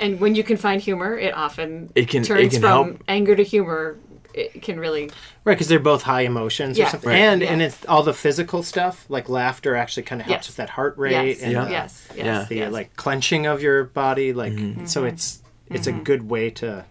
And 0.01 0.19
when 0.21 0.35
you 0.35 0.43
can 0.43 0.57
find 0.57 0.81
humor, 0.83 1.17
it 1.17 1.33
often 1.35 1.91
It 1.95 2.09
can- 2.09 2.23
it 2.23 2.27
turns 2.27 2.53
can 2.55 2.61
from 2.63 2.69
help. 2.71 3.03
anger 3.07 3.37
to 3.37 3.43
humor. 3.45 3.97
It 4.35 4.61
can 4.61 4.79
really 4.79 5.11
right 5.45 5.55
because 5.55 5.69
they're 5.69 5.79
both 5.79 6.03
high 6.03 6.23
emotions 6.23 6.77
Yeah. 6.77 6.87
or 6.87 6.91
something. 6.91 7.09
Right. 7.11 7.19
And 7.21 7.41
Yeah. 7.43 7.53
and 7.53 7.63
it's 7.63 7.79
all 7.87 8.03
the 8.03 8.13
physical 8.13 8.63
stuff, 8.63 9.05
like 9.09 9.29
laughter, 9.29 9.77
actually 9.77 10.03
kind 10.03 10.21
of 10.21 10.27
helps 10.27 10.45
Yes. 10.45 10.49
with 10.49 10.57
that 10.57 10.71
heart 10.71 10.99
rate 10.99 11.13
yes, 11.37 11.43
and 11.43 11.53
Yeah. 11.53 11.65
the, 11.65 11.71
yes, 11.71 12.09
yes, 12.15 12.25
Yeah. 12.27 12.45
the 12.49 12.55
yes. 12.57 12.73
like 12.73 12.97
clenching 12.97 13.47
of 13.47 13.63
your 13.63 13.85
body, 13.85 14.33
like 14.33 14.53
Mm-hmm. 14.53 14.87
so 14.87 15.05
it's 15.05 15.41
it's 15.71 15.87
a 15.89 15.93
good 15.93 16.29
way 16.31 16.49
to 16.51 16.85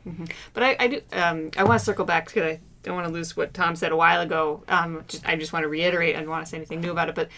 But 0.53 0.63
I, 0.63 0.75
I 0.79 0.87
do. 0.87 1.01
Um, 1.13 1.49
I 1.55 1.63
want 1.63 1.79
to 1.79 1.85
circle 1.85 2.03
back 2.05 2.25
because 2.25 2.43
I 2.43 2.59
don't 2.85 2.95
want 2.95 3.07
to 3.07 3.13
lose 3.13 3.35
what 3.35 3.53
Tom 3.53 3.75
said 3.75 3.91
a 3.91 3.95
while 3.97 4.21
ago. 4.21 4.63
Um, 4.67 5.03
just, 5.07 5.27
I 5.27 5.35
just 5.35 5.51
want 5.53 5.63
to 5.63 5.69
reiterate. 5.69 6.15
I 6.15 6.19
don't 6.19 6.29
want 6.29 6.45
to 6.45 6.49
say 6.49 6.57
anything 6.57 6.81
new 6.81 6.91
about 6.91 7.09
it, 7.09 7.15
but 7.15 7.29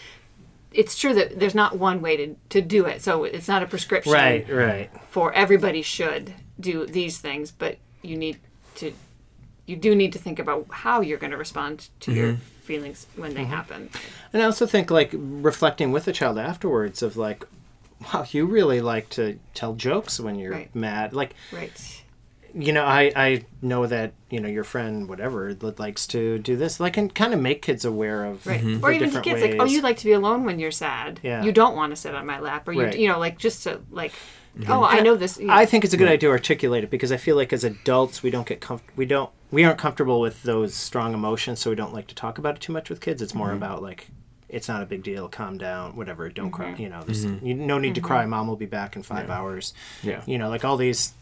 it's 0.74 0.98
true 0.98 1.14
that 1.14 1.40
there's 1.40 1.56
not 1.56 1.78
one 1.78 2.02
way 2.02 2.18
to, 2.18 2.36
to 2.50 2.62
do 2.62 2.86
it. 2.86 3.02
So 3.02 3.24
it's 3.24 3.48
not 3.48 3.64
a 3.64 3.66
prescription 3.66 4.14
right 4.14 4.48
right 4.50 4.90
for 5.10 5.34
everybody 5.34 5.82
should 5.82 6.34
do 6.60 6.86
these 6.86 7.18
things, 7.20 7.52
but 7.52 7.78
you 8.02 8.18
need 8.18 8.38
to. 8.76 8.94
You 9.66 9.76
do 9.76 9.96
need 9.96 10.14
to 10.14 10.20
think 10.20 10.40
about 10.40 10.66
how 10.70 11.02
you're 11.02 11.18
going 11.18 11.32
to 11.32 11.38
respond 11.38 11.90
to 12.02 12.14
your 12.14 12.36
feelings 12.62 13.06
when 13.18 13.34
they 13.34 13.44
happen. 13.44 13.90
And 14.32 14.42
I 14.42 14.46
also 14.46 14.66
think 14.66 14.90
like 14.90 15.10
reflecting 15.14 15.92
with 15.92 16.06
the 16.06 16.14
child 16.14 16.38
afterwards 16.38 17.02
of 17.04 17.18
like, 17.18 17.44
wow, 18.02 18.26
you 18.32 18.46
really 18.46 18.80
like 18.80 19.10
to 19.10 19.40
tell 19.54 19.74
jokes 19.74 20.22
when 20.22 20.36
you're 20.40 20.54
Right. 20.54 20.74
mad. 20.76 21.12
Like, 21.12 21.34
Right. 21.52 22.02
You 22.54 22.74
know, 22.74 22.84
I 22.84 23.12
I 23.16 23.46
know 23.62 23.86
that 23.88 24.14
you 24.30 24.40
know 24.40 24.48
your 24.48 24.64
friend 24.64 25.08
whatever 25.08 25.54
that 25.54 25.80
likes 25.80 26.08
to 26.08 26.40
do 26.40 26.56
this. 26.56 26.80
Like, 26.80 26.98
and 26.98 27.14
kind 27.14 27.34
of 27.34 27.40
make 27.40 27.62
kids 27.62 27.86
aware 27.86 28.26
of 28.26 28.46
Right. 28.46 28.64
the 28.64 28.80
Or 28.82 28.92
even 28.92 29.12
to 29.12 29.22
kids, 29.22 29.42
ways. 29.42 29.52
like, 29.52 29.62
oh, 29.62 29.66
you 29.66 29.82
like 29.82 29.98
to 29.98 30.06
be 30.06 30.14
alone 30.14 30.44
when 30.44 30.60
you're 30.60 30.72
sad. 30.72 31.20
Yeah. 31.24 31.44
You 31.44 31.52
don't 31.52 31.76
want 31.76 31.92
to 31.92 31.96
sit 31.96 32.16
on 32.16 32.26
my 32.26 32.40
lap, 32.40 32.68
or 32.68 32.74
you, 32.74 32.84
Right. 32.84 32.98
you 32.98 33.08
know, 33.08 33.20
like 33.20 33.38
just 33.38 33.64
to 33.64 33.82
like, 33.92 34.14
mm-hmm. 34.58 34.72
oh, 34.72 34.84
I 34.84 35.00
know 35.02 35.16
this. 35.16 35.40
I 35.48 35.66
think 35.66 35.84
it's 35.84 35.94
a 35.94 35.98
good 35.98 36.08
idea 36.08 36.30
to 36.30 36.34
articulate 36.34 36.84
it 36.84 36.90
because 36.90 37.12
I 37.12 37.18
feel 37.18 37.36
like 37.36 37.54
as 37.54 37.64
adults 37.64 38.24
we 38.24 38.30
don't 38.30 38.48
get 38.48 38.62
comf- 38.62 38.82
we 38.96 39.06
don't 39.06 39.30
we 39.52 39.64
aren't 39.64 39.80
comfortable 39.80 40.20
with 40.20 40.44
those 40.44 40.74
strong 40.74 41.14
emotions, 41.14 41.60
so 41.60 41.70
we 41.70 41.76
don't 41.76 41.94
like 41.94 42.08
to 42.08 42.16
talk 42.16 42.38
about 42.38 42.56
it 42.56 42.62
too 42.62 42.74
much 42.74 42.90
with 42.90 43.02
kids. 43.02 43.22
It's 43.22 43.34
more 43.34 43.48
mm-hmm. 43.48 43.58
about 43.58 43.82
like 43.82 44.08
it's 44.50 44.68
not 44.68 44.82
a 44.82 44.86
big 44.86 45.04
deal, 45.04 45.28
calm 45.28 45.58
down, 45.58 45.96
whatever, 45.96 46.30
don't 46.30 46.52
cry. 46.52 46.72
Mm-hmm. 46.72 46.82
You 46.82 46.90
know, 46.90 47.04
there's 47.04 47.26
you, 47.26 47.54
no 47.54 47.78
need 47.80 47.96
to 47.96 48.02
cry. 48.02 48.26
Mom 48.26 48.48
will 48.48 48.56
be 48.56 48.66
back 48.66 48.96
in 48.96 49.04
five 49.04 49.30
hours. 49.30 49.74
Yeah. 50.04 50.22
You 50.26 50.38
know, 50.38 50.50
like 50.50 50.64
all 50.64 50.78
these. 50.78 51.14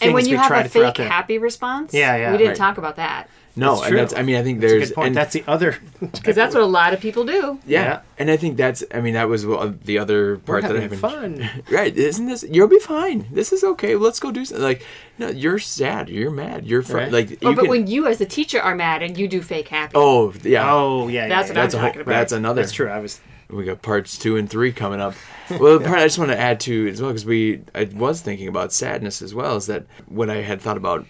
And 0.00 0.14
when 0.14 0.24
you 0.26 0.32
we 0.32 0.36
have 0.38 0.46
try 0.48 0.60
a 0.60 0.62
to 0.64 0.68
throw 0.68 0.86
fake 0.86 0.96
there. 0.96 1.08
happy 1.08 1.38
response, 1.38 1.92
Yeah, 1.94 2.16
yeah. 2.16 2.32
we 2.32 2.38
didn't 2.38 2.50
Right. 2.50 2.56
talk 2.56 2.78
about 2.78 2.96
that 2.96 3.28
no, 3.56 3.74
That's 3.74 3.88
and 3.88 3.96
that's 3.98 4.14
I 4.14 4.22
mean 4.22 4.36
I 4.36 4.44
think 4.44 4.60
That's 4.60 4.72
a 4.72 4.76
there's 4.76 4.88
good 4.90 4.94
point. 4.94 5.06
and- 5.08 5.16
That's 5.16 5.32
the 5.32 5.42
other. 5.48 5.78
because 6.00 6.36
that's 6.36 6.54
what 6.54 6.62
a 6.62 6.66
lot 6.66 6.92
of 6.94 7.00
people 7.00 7.24
do. 7.24 7.58
yeah. 7.66 7.82
Yeah. 7.82 8.00
and 8.16 8.30
I 8.30 8.36
think 8.36 8.56
that's 8.56 8.84
I 8.94 9.00
mean 9.00 9.14
that 9.14 9.28
was 9.28 9.44
uh, 9.44 9.72
the 9.84 9.98
other 9.98 10.34
We're 10.46 10.60
part 10.60 10.62
that 10.62 10.76
I 10.76 10.80
having 10.82 11.00
haven't 11.00 11.38
fun. 11.40 11.62
Right, 11.70 11.96
isn't 11.96 12.26
this? 12.26 12.44
You'll 12.48 12.68
be 12.68 12.78
fine. 12.78 13.26
This 13.32 13.52
is 13.52 13.64
okay. 13.64 13.96
Let's 13.96 14.20
go 14.20 14.30
do 14.30 14.44
something. 14.44 14.62
Like, 14.62 14.84
no, 15.18 15.28
you're 15.30 15.58
sad. 15.58 16.08
You're 16.08 16.30
mad. 16.30 16.66
You're 16.66 16.82
fr- 16.82 16.98
Right. 16.98 17.10
like. 17.10 17.38
Oh, 17.42 17.52
but 17.52 17.62
can- 17.62 17.68
when 17.70 17.86
you 17.88 18.06
as 18.06 18.20
a 18.20 18.26
teacher 18.26 18.60
are 18.60 18.76
mad 18.76 19.02
and 19.02 19.18
you 19.18 19.26
do 19.26 19.42
fake 19.42 19.66
happy, 19.68 19.92
oh 19.96 20.32
yeah. 20.44 20.72
Oh 20.72 21.08
yeah, 21.08 21.26
That's 21.26 21.48
yeah, 21.48 21.54
what 21.54 21.56
yeah. 21.56 21.62
I'm 21.62 21.64
that's 21.64 21.74
a 21.74 21.78
whole, 21.78 21.88
talking 21.88 22.02
about. 22.02 22.12
that's 22.12 22.32
another. 22.32 22.62
That's 22.62 22.72
true. 22.72 22.88
I 22.88 23.00
was. 23.00 23.20
We 23.50 23.64
got 23.64 23.80
parts 23.82 24.18
two 24.18 24.36
and 24.36 24.48
three 24.48 24.72
coming 24.72 25.00
up. 25.00 25.14
Well, 25.50 25.78
the 25.78 25.84
part 25.86 26.00
I 26.00 26.04
just 26.04 26.18
want 26.18 26.30
to 26.30 26.38
add 26.38 26.60
to 26.60 26.88
as 26.88 27.00
well 27.00 27.10
because 27.10 27.24
we 27.24 27.62
I 27.74 27.84
was 27.94 28.20
thinking 28.20 28.48
about 28.48 28.72
sadness 28.72 29.22
as 29.22 29.34
well. 29.34 29.56
Is 29.56 29.66
that 29.66 29.86
what 30.06 30.28
I 30.30 30.42
had 30.42 30.60
thought 30.60 30.76
about 30.76 31.06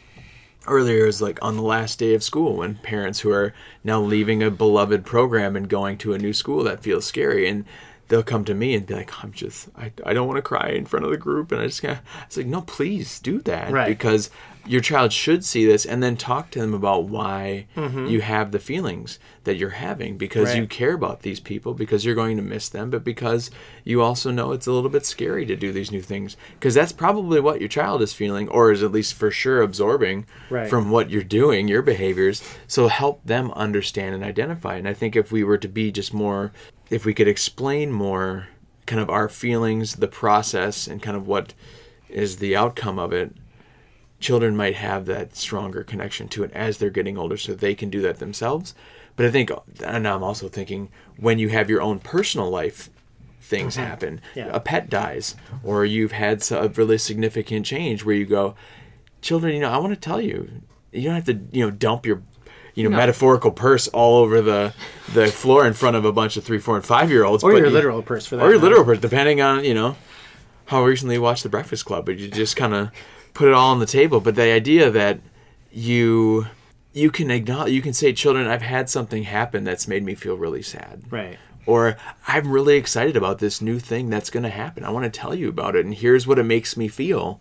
earlier 0.67 1.07
is 1.07 1.23
like 1.23 1.39
on 1.43 1.57
the 1.57 1.63
last 1.63 1.99
day 1.99 2.15
of 2.15 2.23
school 2.23 2.57
when 2.59 2.75
parents 2.77 3.21
who 3.21 3.31
are 3.31 3.55
now 3.85 4.01
leaving 4.01 4.43
a 4.43 4.51
beloved 4.51 5.05
program 5.05 5.57
and 5.57 5.69
going 5.69 5.97
to 5.99 6.13
a 6.13 6.19
new 6.19 6.33
school 6.33 6.63
that 6.65 6.83
feels 6.83 7.07
scary 7.07 7.49
and 7.49 7.65
they'll 8.09 8.23
come 8.23 8.45
to 8.45 8.53
me 8.55 8.75
and 8.75 8.85
be 8.87 8.93
like 8.95 9.25
i'm 9.25 9.33
just 9.33 9.69
i, 9.77 9.91
I 10.05 10.13
don't 10.13 10.27
want 10.27 10.37
to 10.37 10.43
cry 10.43 10.69
in 10.69 10.85
front 10.85 11.07
of 11.07 11.11
the 11.11 11.17
group 11.17 11.53
and 11.53 11.61
i 11.63 11.67
just 11.67 11.81
kind 11.81 12.01
it's 12.27 12.37
like 12.37 12.45
no 12.47 12.61
please 12.61 13.19
do 13.19 13.41
that 13.43 13.71
Right. 13.73 13.87
because 13.89 14.29
your 14.69 14.81
child 14.83 15.13
should 15.13 15.45
see 15.45 15.65
this 15.65 15.87
and 15.87 16.03
then 16.03 16.17
talk 16.17 16.51
to 16.51 16.61
them 16.61 16.75
about 16.75 17.05
why 17.05 17.67
mm-hmm. 17.75 18.07
you 18.07 18.21
have 18.21 18.53
the 18.53 18.59
feelings 18.59 19.19
that 19.45 19.57
you're 19.57 19.71
having 19.71 20.19
because 20.19 20.55
you 20.55 20.67
care 20.67 20.93
about 20.93 21.23
these 21.23 21.41
people 21.41 21.73
because 21.73 22.05
you're 22.05 22.15
going 22.15 22.37
to 22.37 22.43
miss 22.43 22.69
them 22.69 22.91
but 22.91 23.03
because 23.03 23.51
you 23.85 24.03
also 24.03 24.31
know 24.31 24.53
it's 24.53 24.67
a 24.67 24.73
little 24.73 24.91
bit 24.91 25.07
scary 25.07 25.47
to 25.47 25.57
do 25.57 25.73
these 25.73 25.91
new 25.91 26.03
things. 26.03 26.37
Because 26.55 26.75
that's 26.75 26.93
probably 26.93 27.41
what 27.41 27.61
your 27.61 27.69
child 27.69 28.03
is 28.03 28.13
feeling 28.13 28.49
or 28.49 28.71
is 28.71 28.83
at 28.83 28.93
least 28.93 29.15
for 29.15 29.31
sure 29.31 29.63
absorbing 29.63 30.27
Right. 30.51 30.69
from 30.69 30.91
what 30.91 31.11
you're 31.11 31.23
doing 31.23 31.69
your 31.69 31.83
behaviors. 31.83 32.43
So 32.67 32.89
help 32.89 33.25
them 33.25 33.51
understand 33.53 34.15
and 34.15 34.25
identify. 34.25 34.77
And 34.77 34.87
i 34.87 34.93
think 34.93 35.17
if 35.17 35.33
we 35.33 35.45
were 35.45 35.59
to 35.59 35.69
be 35.69 35.91
just 35.91 36.13
more 36.13 36.53
if 36.91 37.05
we 37.05 37.15
could 37.15 37.29
explain 37.29 37.93
more 37.93 38.49
kind 38.87 39.01
of 39.01 39.11
our 39.11 39.29
feelings 39.29 39.97
the 39.97 40.09
process 40.09 40.87
and 40.87 41.03
kind 41.03 41.17
of 41.17 41.27
what 41.27 41.55
is 42.09 42.39
the 42.39 42.57
outcome 42.57 42.99
of 42.99 43.13
it 43.13 43.35
children 44.21 44.57
might 44.57 44.75
have 44.75 45.07
that 45.07 45.37
stronger 45.37 45.83
connection 45.85 46.29
to 46.29 46.43
it 46.43 46.51
as 46.53 46.79
they're 46.79 46.91
getting 46.91 47.17
older 47.17 47.37
so 47.37 47.55
they 47.55 47.75
can 47.75 47.89
do 47.91 48.01
that 48.01 48.19
themselves 48.19 48.75
but 49.17 49.25
i 49.27 49.31
think 49.31 49.51
and 49.85 50.07
i'm 50.09 50.23
also 50.23 50.49
thinking 50.49 50.89
when 51.17 51.39
you 51.39 51.49
have 51.49 51.71
your 51.71 51.81
own 51.81 51.99
personal 51.99 52.51
life 52.51 52.91
things 53.41 53.77
mm-hmm. 53.77 53.87
happen 53.87 54.21
Yeah. 54.35 54.49
a 54.53 54.61
pet 54.61 54.91
dies 54.91 55.37
or 55.63 55.85
you've 55.85 56.13
had 56.13 56.43
a 56.51 56.69
really 56.69 56.99
significant 56.99 57.65
change 57.65 58.05
where 58.05 58.15
you 58.15 58.27
go 58.27 58.55
children 59.23 59.55
you 59.55 59.61
know 59.61 59.71
i 59.71 59.79
want 59.79 59.95
to 59.95 60.01
tell 60.01 60.21
you 60.21 60.51
you 60.93 61.03
don't 61.03 61.15
have 61.15 61.27
to 61.27 61.39
you 61.53 61.65
know 61.65 61.71
dump 61.71 62.05
your 62.05 62.23
you 62.75 62.85
know 62.85 62.91
No. 62.91 62.97
metaphorical 62.97 63.51
purse 63.51 63.89
all 63.89 64.17
over 64.19 64.41
the 64.41 64.73
the 65.15 65.27
floor 65.29 65.67
in 65.67 65.73
front 65.75 65.97
of 65.97 66.05
a 66.05 66.13
bunch 66.13 66.37
of 66.37 66.45
three, 66.45 66.59
four, 66.59 66.77
and 66.77 66.85
five 66.85 67.11
year 67.11 67.25
olds, 67.25 67.43
or 67.43 67.57
your 67.57 67.71
literal 67.71 68.03
purse 68.03 68.27
for 68.27 68.37
that. 68.37 68.43
or 68.45 68.51
your 68.51 68.59
matter. 68.59 68.69
literal 68.69 68.85
purse, 68.85 69.01
depending 69.01 69.41
on 69.41 69.65
you 69.65 69.75
know 69.75 69.97
how 70.67 70.85
recently 70.85 71.17
you 71.17 71.23
watched 71.23 71.43
The 71.43 71.49
Breakfast 71.49 71.85
Club. 71.87 72.05
But 72.07 72.19
you 72.19 72.29
just 72.29 72.57
kind 72.57 72.75
of 72.75 72.91
put 73.35 73.49
it 73.49 73.55
all 73.55 73.71
on 73.73 73.79
the 73.79 73.87
table. 73.87 74.21
But 74.21 74.35
the 74.35 74.51
idea 74.53 74.91
that 74.91 75.21
you 75.73 76.47
you 76.93 77.11
can 77.11 77.31
acknowledge, 77.31 77.73
you 77.73 77.83
can 77.83 77.93
say, 77.93 78.13
children, 78.13 78.47
I've 78.49 78.63
had 78.63 78.89
something 78.91 79.23
happen 79.25 79.63
that's 79.65 79.87
made 79.87 80.03
me 80.03 80.15
feel 80.15 80.37
really 80.37 80.63
sad 80.63 81.03
Right. 81.11 81.39
or 81.67 81.97
I'm 82.27 82.51
really 82.51 82.77
excited 82.77 83.17
about 83.17 83.39
this 83.39 83.61
new 83.61 83.79
thing 83.79 84.11
that's 84.11 84.31
going 84.31 84.43
to 84.43 84.49
happen. 84.49 84.85
I 84.85 84.91
want 84.91 85.05
to 85.05 85.21
tell 85.21 85.35
you 85.35 85.49
about 85.49 85.77
it, 85.77 85.85
and 85.85 85.95
here's 85.95 86.27
what 86.27 86.39
it 86.39 86.45
makes 86.45 86.77
me 86.77 86.89
feel, 86.89 87.41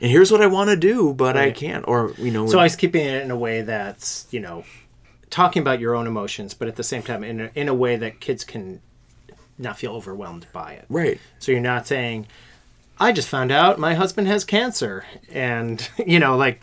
and 0.00 0.10
here's 0.10 0.30
what 0.30 0.42
I 0.42 0.46
want 0.46 0.70
to 0.70 0.76
do, 0.76 1.12
but 1.14 1.36
I 1.36 1.50
can't. 1.50 1.84
Or 1.88 2.12
you 2.18 2.30
know, 2.30 2.46
So 2.46 2.58
I 2.58 2.64
was 2.64 2.76
keeping 2.76 3.04
it 3.04 3.22
in 3.22 3.30
a 3.30 3.36
way 3.36 3.62
that's 3.62 4.26
you 4.30 4.38
know 4.40 4.64
talking 5.30 5.62
about 5.62 5.80
your 5.80 5.96
own 5.96 6.06
emotions, 6.06 6.54
but 6.54 6.68
at 6.68 6.76
the 6.76 6.84
same 6.84 7.02
time 7.02 7.24
in 7.24 7.40
a, 7.40 7.50
in 7.56 7.68
a 7.68 7.74
way 7.74 7.96
that 7.96 8.20
kids 8.20 8.44
can 8.44 8.80
not 9.58 9.78
feel 9.78 9.92
overwhelmed 9.92 10.46
by 10.52 10.72
it. 10.74 10.84
right, 10.88 11.18
So 11.38 11.50
you're 11.52 11.60
not 11.60 11.86
saying, 11.86 12.26
"I 13.00 13.12
just 13.12 13.28
found 13.28 13.50
out 13.52 13.78
my 13.78 13.94
husband 13.94 14.26
has 14.28 14.44
cancer," 14.44 15.04
and 15.32 15.88
you 16.06 16.18
know, 16.18 16.36
like 16.36 16.60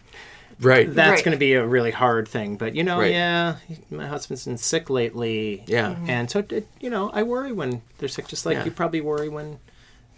right, 0.59 0.93
that's 0.93 1.09
Right. 1.19 1.25
going 1.25 1.31
to 1.35 1.39
be 1.39 1.53
a 1.53 1.65
really 1.65 1.91
hard 1.91 2.27
thing. 2.27 2.57
But 2.57 2.75
you 2.75 2.83
know, 2.83 2.99
Right. 2.99 3.11
yeah, 3.11 3.55
my 3.89 4.07
husband's 4.07 4.45
been 4.45 4.57
sick 4.57 4.89
lately. 4.89 5.63
Yeah. 5.67 5.91
Mm-hmm. 5.91 6.09
and 6.09 6.29
so 6.31 6.43
it, 6.49 6.67
you 6.79 6.89
know, 6.89 7.09
I 7.13 7.23
worry 7.23 7.51
when 7.51 7.81
they're 7.97 8.09
sick, 8.09 8.27
just 8.27 8.45
like 8.45 8.57
Yeah. 8.57 8.65
you 8.65 8.71
probably 8.71 9.01
worry 9.01 9.29
when 9.29 9.59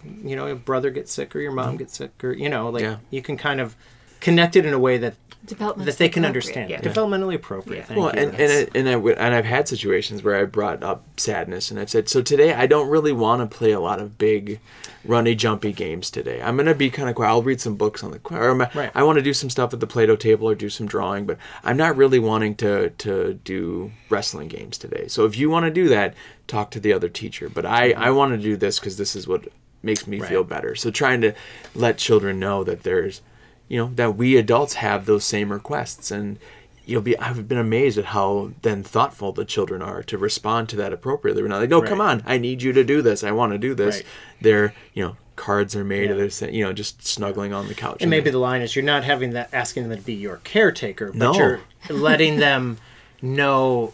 you 0.03 0.35
know 0.35 0.47
your 0.47 0.55
brother 0.57 0.89
gets 0.89 1.13
sick 1.13 1.33
or 1.35 1.39
your 1.39 1.53
mom 1.53 1.69
mm-hmm. 1.69 1.77
gets 1.77 1.97
sick, 1.97 2.11
or 2.23 2.33
you 2.33 2.49
know, 2.49 2.69
like 2.69 2.83
Yeah. 2.83 2.97
you 3.09 3.21
can 3.21 3.37
kind 3.37 3.61
of 3.61 3.75
connect 4.23 4.55
it 4.55 4.65
in 4.65 4.73
a 4.73 4.79
way 4.79 4.97
that 4.97 5.13
that 5.45 5.95
they 5.97 6.07
can 6.07 6.23
understand. 6.23 6.69
yeah. 6.69 6.79
Developmentally 6.79 7.35
appropriate. 7.35 7.85
Yeah. 7.89 7.97
Well, 7.97 8.11
you. 8.15 8.21
and 8.21 8.33
and, 8.39 8.51
I, 8.73 8.79
and 8.79 8.89
I 8.89 8.95
would- 8.95 9.17
and 9.17 9.35
I've 9.35 9.43
had 9.43 9.67
situations 9.67 10.23
where 10.23 10.37
I 10.39 10.45
brought 10.45 10.81
up 10.81 11.03
sadness, 11.17 11.69
and 11.69 11.77
I've 11.77 11.89
said, 11.89 12.07
so 12.07 12.21
today 12.21 12.53
I 12.53 12.65
don't 12.65 12.87
really 12.87 13.11
want 13.11 13.41
to 13.41 13.57
play 13.57 13.71
a 13.71 13.79
lot 13.81 13.99
of 13.99 14.17
big, 14.17 14.61
runny, 15.03 15.35
jumpy 15.35 15.73
games 15.73 16.09
today. 16.09 16.41
I'm 16.41 16.55
gonna 16.55 16.73
be 16.73 16.89
kind 16.89 17.09
of 17.09 17.15
quiet. 17.15 17.29
I'll 17.29 17.43
read 17.43 17.59
some 17.59 17.75
books 17.75 18.05
on 18.05 18.11
the 18.11 18.21
or 18.31 18.47
I'm- 18.51 18.69
Right. 18.73 18.89
I 18.95 19.03
want 19.03 19.17
to 19.17 19.21
do 19.21 19.33
some 19.33 19.49
stuff 19.49 19.73
at 19.73 19.81
the 19.81 19.87
Play-Doh 19.87 20.15
table 20.15 20.47
or 20.49 20.55
do 20.55 20.69
some 20.69 20.87
drawing, 20.87 21.25
but 21.25 21.37
I'm 21.61 21.75
not 21.75 21.97
really 21.97 22.19
wanting 22.19 22.55
to 22.63 22.91
to 23.05 23.33
do 23.43 23.91
wrestling 24.09 24.47
games 24.47 24.77
today. 24.77 25.09
So 25.09 25.25
if 25.25 25.37
you 25.37 25.49
want 25.49 25.65
to 25.65 25.71
do 25.71 25.89
that, 25.89 26.13
talk 26.47 26.71
to 26.71 26.79
the 26.79 26.93
other 26.93 27.09
teacher. 27.09 27.49
But 27.49 27.65
I 27.65 27.91
I 27.91 28.11
want 28.11 28.31
to 28.31 28.37
do 28.41 28.55
this 28.55 28.79
because 28.79 28.95
this 28.95 29.13
is 29.13 29.27
what 29.27 29.41
makes 29.81 30.07
me 30.07 30.21
feel 30.21 30.45
better. 30.45 30.73
So 30.75 30.89
trying 30.89 31.19
to 31.19 31.33
let 31.75 31.97
children 31.97 32.39
know 32.39 32.63
that 32.63 32.83
there's 32.83 33.21
you 33.67 33.77
know 33.77 33.91
that 33.95 34.15
we 34.15 34.37
adults 34.37 34.75
have 34.75 35.05
those 35.05 35.23
same 35.25 35.51
requests 35.51 36.11
and 36.11 36.37
you'll 36.85 37.01
be 37.01 37.17
i've 37.17 37.47
been 37.47 37.57
amazed 37.57 37.97
at 37.97 38.05
how 38.05 38.51
then 38.61 38.83
thoughtful 38.83 39.31
the 39.31 39.45
children 39.45 39.81
are 39.81 40.03
to 40.03 40.17
respond 40.17 40.67
to 40.69 40.75
that 40.75 40.91
appropriately 40.93 41.41
we're 41.41 41.47
not 41.47 41.61
like 41.61 41.69
no 41.69 41.81
come 41.81 42.01
on 42.01 42.21
i 42.25 42.37
need 42.37 42.61
you 42.61 42.73
to 42.73 42.83
do 42.83 43.01
this 43.01 43.23
i 43.23 43.31
want 43.31 43.51
to 43.53 43.57
do 43.57 43.73
this 43.73 43.97
Right. 43.97 44.05
they're 44.41 44.73
you 44.93 45.03
know 45.03 45.15
cards 45.35 45.75
are 45.75 45.83
made 45.83 46.11
of 46.11 46.17
Yeah. 46.17 46.23
this 46.25 46.41
you 46.41 46.63
know 46.63 46.73
just 46.73 47.05
snuggling 47.07 47.53
on 47.53 47.67
the 47.67 47.73
couch 47.73 47.97
and 48.01 48.09
maybe 48.09 48.29
the 48.29 48.37
line 48.37 48.61
is 48.61 48.75
you're 48.75 48.83
not 48.85 49.03
having 49.03 49.31
that 49.31 49.49
asking 49.53 49.87
them 49.89 49.97
to 49.97 50.05
be 50.05 50.13
your 50.13 50.37
caretaker, 50.43 51.07
but 51.07 51.15
No. 51.15 51.33
you're 51.33 51.59
letting 51.89 52.37
them 52.37 52.77
know 53.23 53.93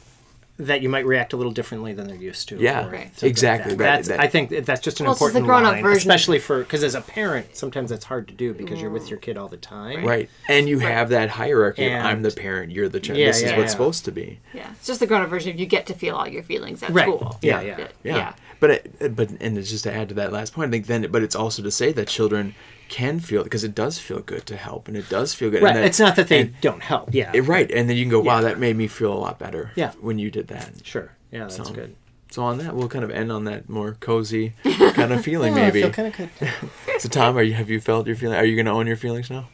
that 0.60 0.82
you 0.82 0.90
might 0.90 1.06
react 1.06 1.32
a 1.32 1.38
little 1.38 1.54
differently 1.54 1.94
than 1.94 2.06
they're 2.08 2.18
used 2.18 2.50
to. 2.50 2.58
Yeah, 2.58 2.80
Right. 2.80 2.86
something 2.90 3.00
like 3.22 3.24
exactly, 3.24 3.76
that. 3.76 3.80
right, 3.84 3.96
That's, 3.96 4.08
that- 4.10 4.20
I 4.20 4.28
think 4.28 4.50
that's 4.66 4.82
just 4.82 5.00
an 5.00 5.06
Well, 5.06 5.14
it's 5.14 5.22
just 5.22 5.34
the 5.34 5.40
important 5.40 5.64
grown-up 5.64 5.74
line, 5.76 5.84
version. 5.84 5.98
especially 5.98 6.40
for 6.40 6.60
because 6.60 6.84
as 6.84 6.96
a 6.96 7.02
parent, 7.02 7.56
sometimes 7.56 7.90
that's 7.92 8.04
hard 8.06 8.28
to 8.28 8.34
do 8.34 8.54
because 8.54 8.82
you're 8.82 8.90
with 8.92 9.10
your 9.10 9.20
kid 9.20 9.38
all 9.38 9.48
the 9.48 9.56
time. 9.58 10.06
right 10.06 10.30
and 10.50 10.68
you 10.68 10.80
have 10.80 11.10
that 11.10 11.30
hierarchy 11.30 11.86
of, 11.92 12.04
i'm 12.06 12.22
the 12.24 12.32
parent 12.32 12.72
you're 12.74 12.90
the 12.90 13.00
child 13.00 13.18
Yeah, 13.20 13.28
this 13.28 13.38
is 13.38 13.44
yeah, 13.44 13.58
what's 13.58 13.68
yeah. 13.70 13.72
supposed 13.72 14.06
to 14.06 14.12
be 14.12 14.40
Yeah, 14.54 14.70
it's 14.72 14.86
just 14.88 15.00
the 15.00 15.08
grown-up 15.08 15.30
version 15.30 15.52
of 15.54 15.60
you 15.60 15.66
get 15.66 15.86
to 15.88 15.94
feel 15.94 16.16
all 16.16 16.28
your 16.28 16.44
feelings 16.44 16.84
at 16.84 16.90
Right. 16.92 17.04
school. 17.04 17.38
Yeah, 17.42 17.62
yeah. 17.62 17.78
yeah. 17.80 17.88
yeah. 18.18 18.34
But 18.60 18.70
it, 18.72 19.16
but 19.16 19.30
and 19.40 19.58
it's 19.58 19.70
just 19.70 19.86
to 19.86 19.94
add 19.94 20.10
to 20.10 20.16
that 20.16 20.34
last 20.34 20.54
point, 20.54 20.68
I 20.68 20.72
think 20.72 20.88
then, 20.88 21.08
but 21.10 21.24
it's 21.24 21.36
also 21.36 21.64
to 21.64 21.72
say 21.72 21.94
that 21.94 22.10
children 22.10 22.54
can 22.90 23.20
feel 23.20 23.44
because 23.44 23.64
it 23.64 23.74
does 23.76 24.00
feel 24.00 24.20
good 24.20 24.46
to 24.48 24.58
help, 24.58 24.88
and 24.88 24.98
it 24.98 25.08
does 25.10 25.34
feel 25.34 25.50
good. 25.50 25.62
Right. 25.64 25.76
And 25.76 25.84
that, 25.84 25.88
it's 25.88 26.00
not 26.00 26.16
that 26.18 26.28
they 26.28 26.42
and- 26.42 26.62
don't 26.62 26.82
help. 26.82 27.14
Yeah. 27.14 27.32
it- 27.34 27.42
right, 27.42 27.70
and 27.72 27.90
then 27.90 27.96
you 27.96 28.04
can 28.04 28.12
go, 28.12 28.20
wow, 28.20 28.38
Yeah. 28.38 28.42
that 28.50 28.60
made 28.60 28.76
me 28.76 28.88
feel 28.88 29.14
a 29.14 29.18
lot 29.20 29.40
better. 29.40 29.72
Yeah. 29.76 29.92
when 30.02 30.20
you 30.20 30.30
did 30.32 30.48
that. 30.50 30.72
Sure. 30.84 31.12
Yeah, 31.32 31.42
that's 31.42 31.56
So- 31.58 31.64
good. 31.74 31.96
So 32.32 32.44
on 32.44 32.60
that, 32.60 32.76
we'll 32.76 32.88
kind 32.90 33.04
of 33.04 33.10
end 33.10 33.32
on 33.32 33.46
that 33.46 33.70
more 33.70 33.98
cozy 34.00 34.54
kind 34.94 35.12
of 35.12 35.24
feeling, 35.24 35.54
I 35.54 35.62
maybe. 35.62 35.82
feel 35.82 35.90
kind 35.92 36.08
of 36.10 36.16
good. 36.18 36.30
So 37.00 37.10
Tom, 37.10 37.36
are 37.38 37.42
you 37.42 37.54
have 37.54 37.70
you 37.72 37.80
felt 37.80 38.06
your 38.08 38.16
feeling? 38.16 38.38
Are 38.38 38.46
you 38.46 38.56
going 38.56 38.66
to 38.68 38.72
own 38.72 38.86
your 38.86 38.98
feelings 38.98 39.30
now? 39.32 39.48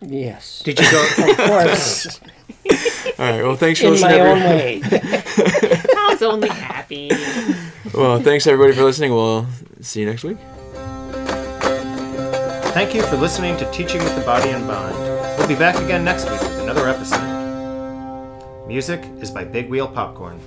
Yes. 0.00 0.62
Did 0.64 0.78
you 0.78 0.90
go? 0.90 1.02
Of 1.30 1.36
course. 1.48 2.20
All 3.18 3.26
right. 3.26 3.42
Well, 3.42 3.56
thanks 3.56 3.80
for 3.80 3.86
in 3.86 3.92
listening. 3.94 4.18
my 4.18 4.20
own 4.30 4.38
every- 4.38 4.80
way. 4.80 5.82
Tom's 5.94 6.22
only 6.22 6.48
happy. 6.50 7.10
well, 7.94 8.20
thanks 8.20 8.46
everybody 8.46 8.76
for 8.76 8.84
listening. 8.84 9.12
We'll 9.12 9.46
see 9.80 10.00
you 10.00 10.06
next 10.06 10.22
week. 10.22 10.38
Thank 12.72 12.94
you 12.94 13.02
for 13.02 13.16
listening 13.16 13.56
to 13.56 13.68
Teaching 13.72 14.00
with 14.04 14.14
the 14.14 14.20
Body 14.20 14.50
and 14.50 14.64
Mind. 14.64 14.96
We'll 15.36 15.48
be 15.48 15.56
back 15.56 15.74
again 15.82 16.04
next 16.04 16.30
week 16.30 16.40
with 16.40 16.60
another 16.60 16.88
episode. 16.88 17.18
Music 18.68 19.04
is 19.20 19.28
by 19.28 19.42
Big 19.42 19.68
Wheel 19.68 19.88
Popcorn. 19.88 20.38